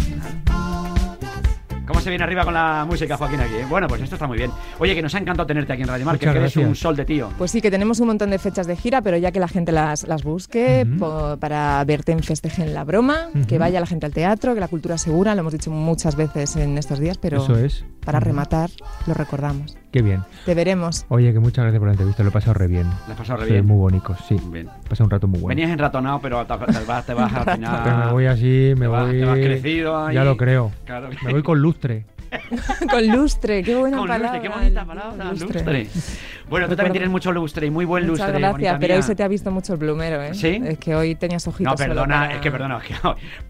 [2.09, 3.55] ¿Cómo se viene arriba con la música, Joaquín, aquí?
[3.57, 3.67] eh?
[3.69, 4.51] Bueno, pues esto está muy bien.
[4.79, 6.97] Oye, que nos ha encantado tenerte aquí en Radio Marca, Muchas que eres un sol
[6.97, 7.29] de tío.
[7.37, 9.73] Pues sí, que tenemos un montón de fechas de gira, pero ya que la gente
[9.73, 10.87] las, las busque
[11.39, 14.69] para verte en Festeje en la Broma, que vaya la gente al teatro, que la
[14.69, 17.85] cultura segura, lo hemos dicho muchas veces en estos días, pero Eso es.
[18.07, 18.71] para rematar
[19.07, 19.77] lo recordamos.
[19.93, 20.23] Qué bien.
[20.45, 21.07] Te veremos.
[21.09, 22.23] Oye, que muchas gracias por la entrevista.
[22.23, 22.87] Lo he pasado re bien.
[23.07, 23.67] Le has pasado re Sois bien.
[23.67, 24.37] muy bonitos, sí.
[24.53, 24.69] Bien.
[24.85, 25.49] He pasado un rato muy bueno.
[25.57, 27.85] Venías enratonado, pero te, te vas, te vas al final.
[27.85, 29.19] Que me voy así, me te vas- voy.
[29.19, 30.15] te vas crecido ahí.
[30.15, 30.73] Ya lo creo.
[30.85, 31.09] Claro.
[31.25, 31.98] Me voy con lustre.
[32.91, 34.33] Con lustre, qué buena Con palabra.
[34.33, 35.89] lustre, qué bonita palabra, lustre.
[36.49, 38.39] Bueno, tú también tienes mucho lustre y muy buen Muchas lustre.
[38.41, 38.97] gracias, bonita pero mía.
[38.97, 40.33] hoy se te ha visto mucho el plumero, ¿eh?
[40.35, 40.59] ¿Sí?
[40.65, 42.95] Es que hoy tenías ojitos No, perdona, para- es que perdona, es que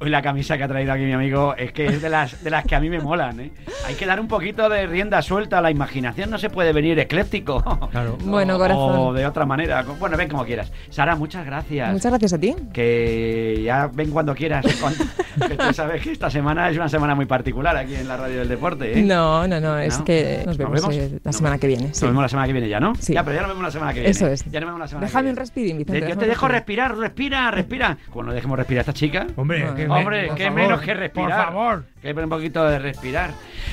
[0.01, 2.51] hoy la camisa que ha traído aquí mi amigo es que es de las, de
[2.51, 3.53] las que a mí me molan, ¿eh?
[3.87, 6.99] Hay que dar un poquito de rienda suelta a la imaginación, no se puede venir
[6.99, 7.62] ecléptico.
[7.93, 8.18] Claro.
[8.24, 8.99] Bueno, O- corazón.
[8.99, 9.83] O de otra manera.
[9.83, 10.72] Bueno, ven como quieras.
[10.91, 11.93] Sara, muchas gracias.
[11.93, 12.55] Muchas gracias a ti.
[12.72, 14.64] Que ya ven cuando quieras.
[14.81, 15.05] cuando-
[15.49, 18.41] que tú sabes que esta semana es una semana muy particular aquí en la radio
[18.41, 19.02] del deporte, ¿eh?
[19.02, 20.04] No, no, no, es ¿No?
[20.04, 21.88] que nos vemos, eh, la Nos semana que viene.
[21.88, 22.06] Nos sí.
[22.06, 22.94] vemos la semana que viene ya, ¿no?
[22.96, 23.12] Sí.
[23.14, 24.10] Ya, pero ya nos vemos la semana que viene.
[24.10, 24.44] Eso es.
[24.50, 25.40] Ya nos vemos la semana Déjame que un viene.
[25.40, 26.00] respirín, Vicente.
[26.00, 26.78] De- yo te un dejo respirín.
[26.84, 27.98] respirar, respira, respira.
[28.10, 29.26] Cuando dejemos respirar a esta chica.
[29.36, 31.44] Hombre, que Hombre, por qué favor, menos que respirar.
[31.46, 31.84] Por favor.
[32.02, 33.30] Que un poquito de respirar.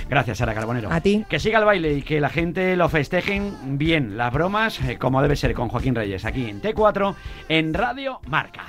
[0.10, 0.92] Gracias, Sara Carbonero.
[0.92, 1.26] A ti.
[1.30, 4.18] Que siga el baile y que la gente lo festejen bien.
[4.18, 7.16] Las bromas, eh, como debe ser con Joaquín Reyes, aquí en T4,
[7.50, 8.64] en Radio Marca.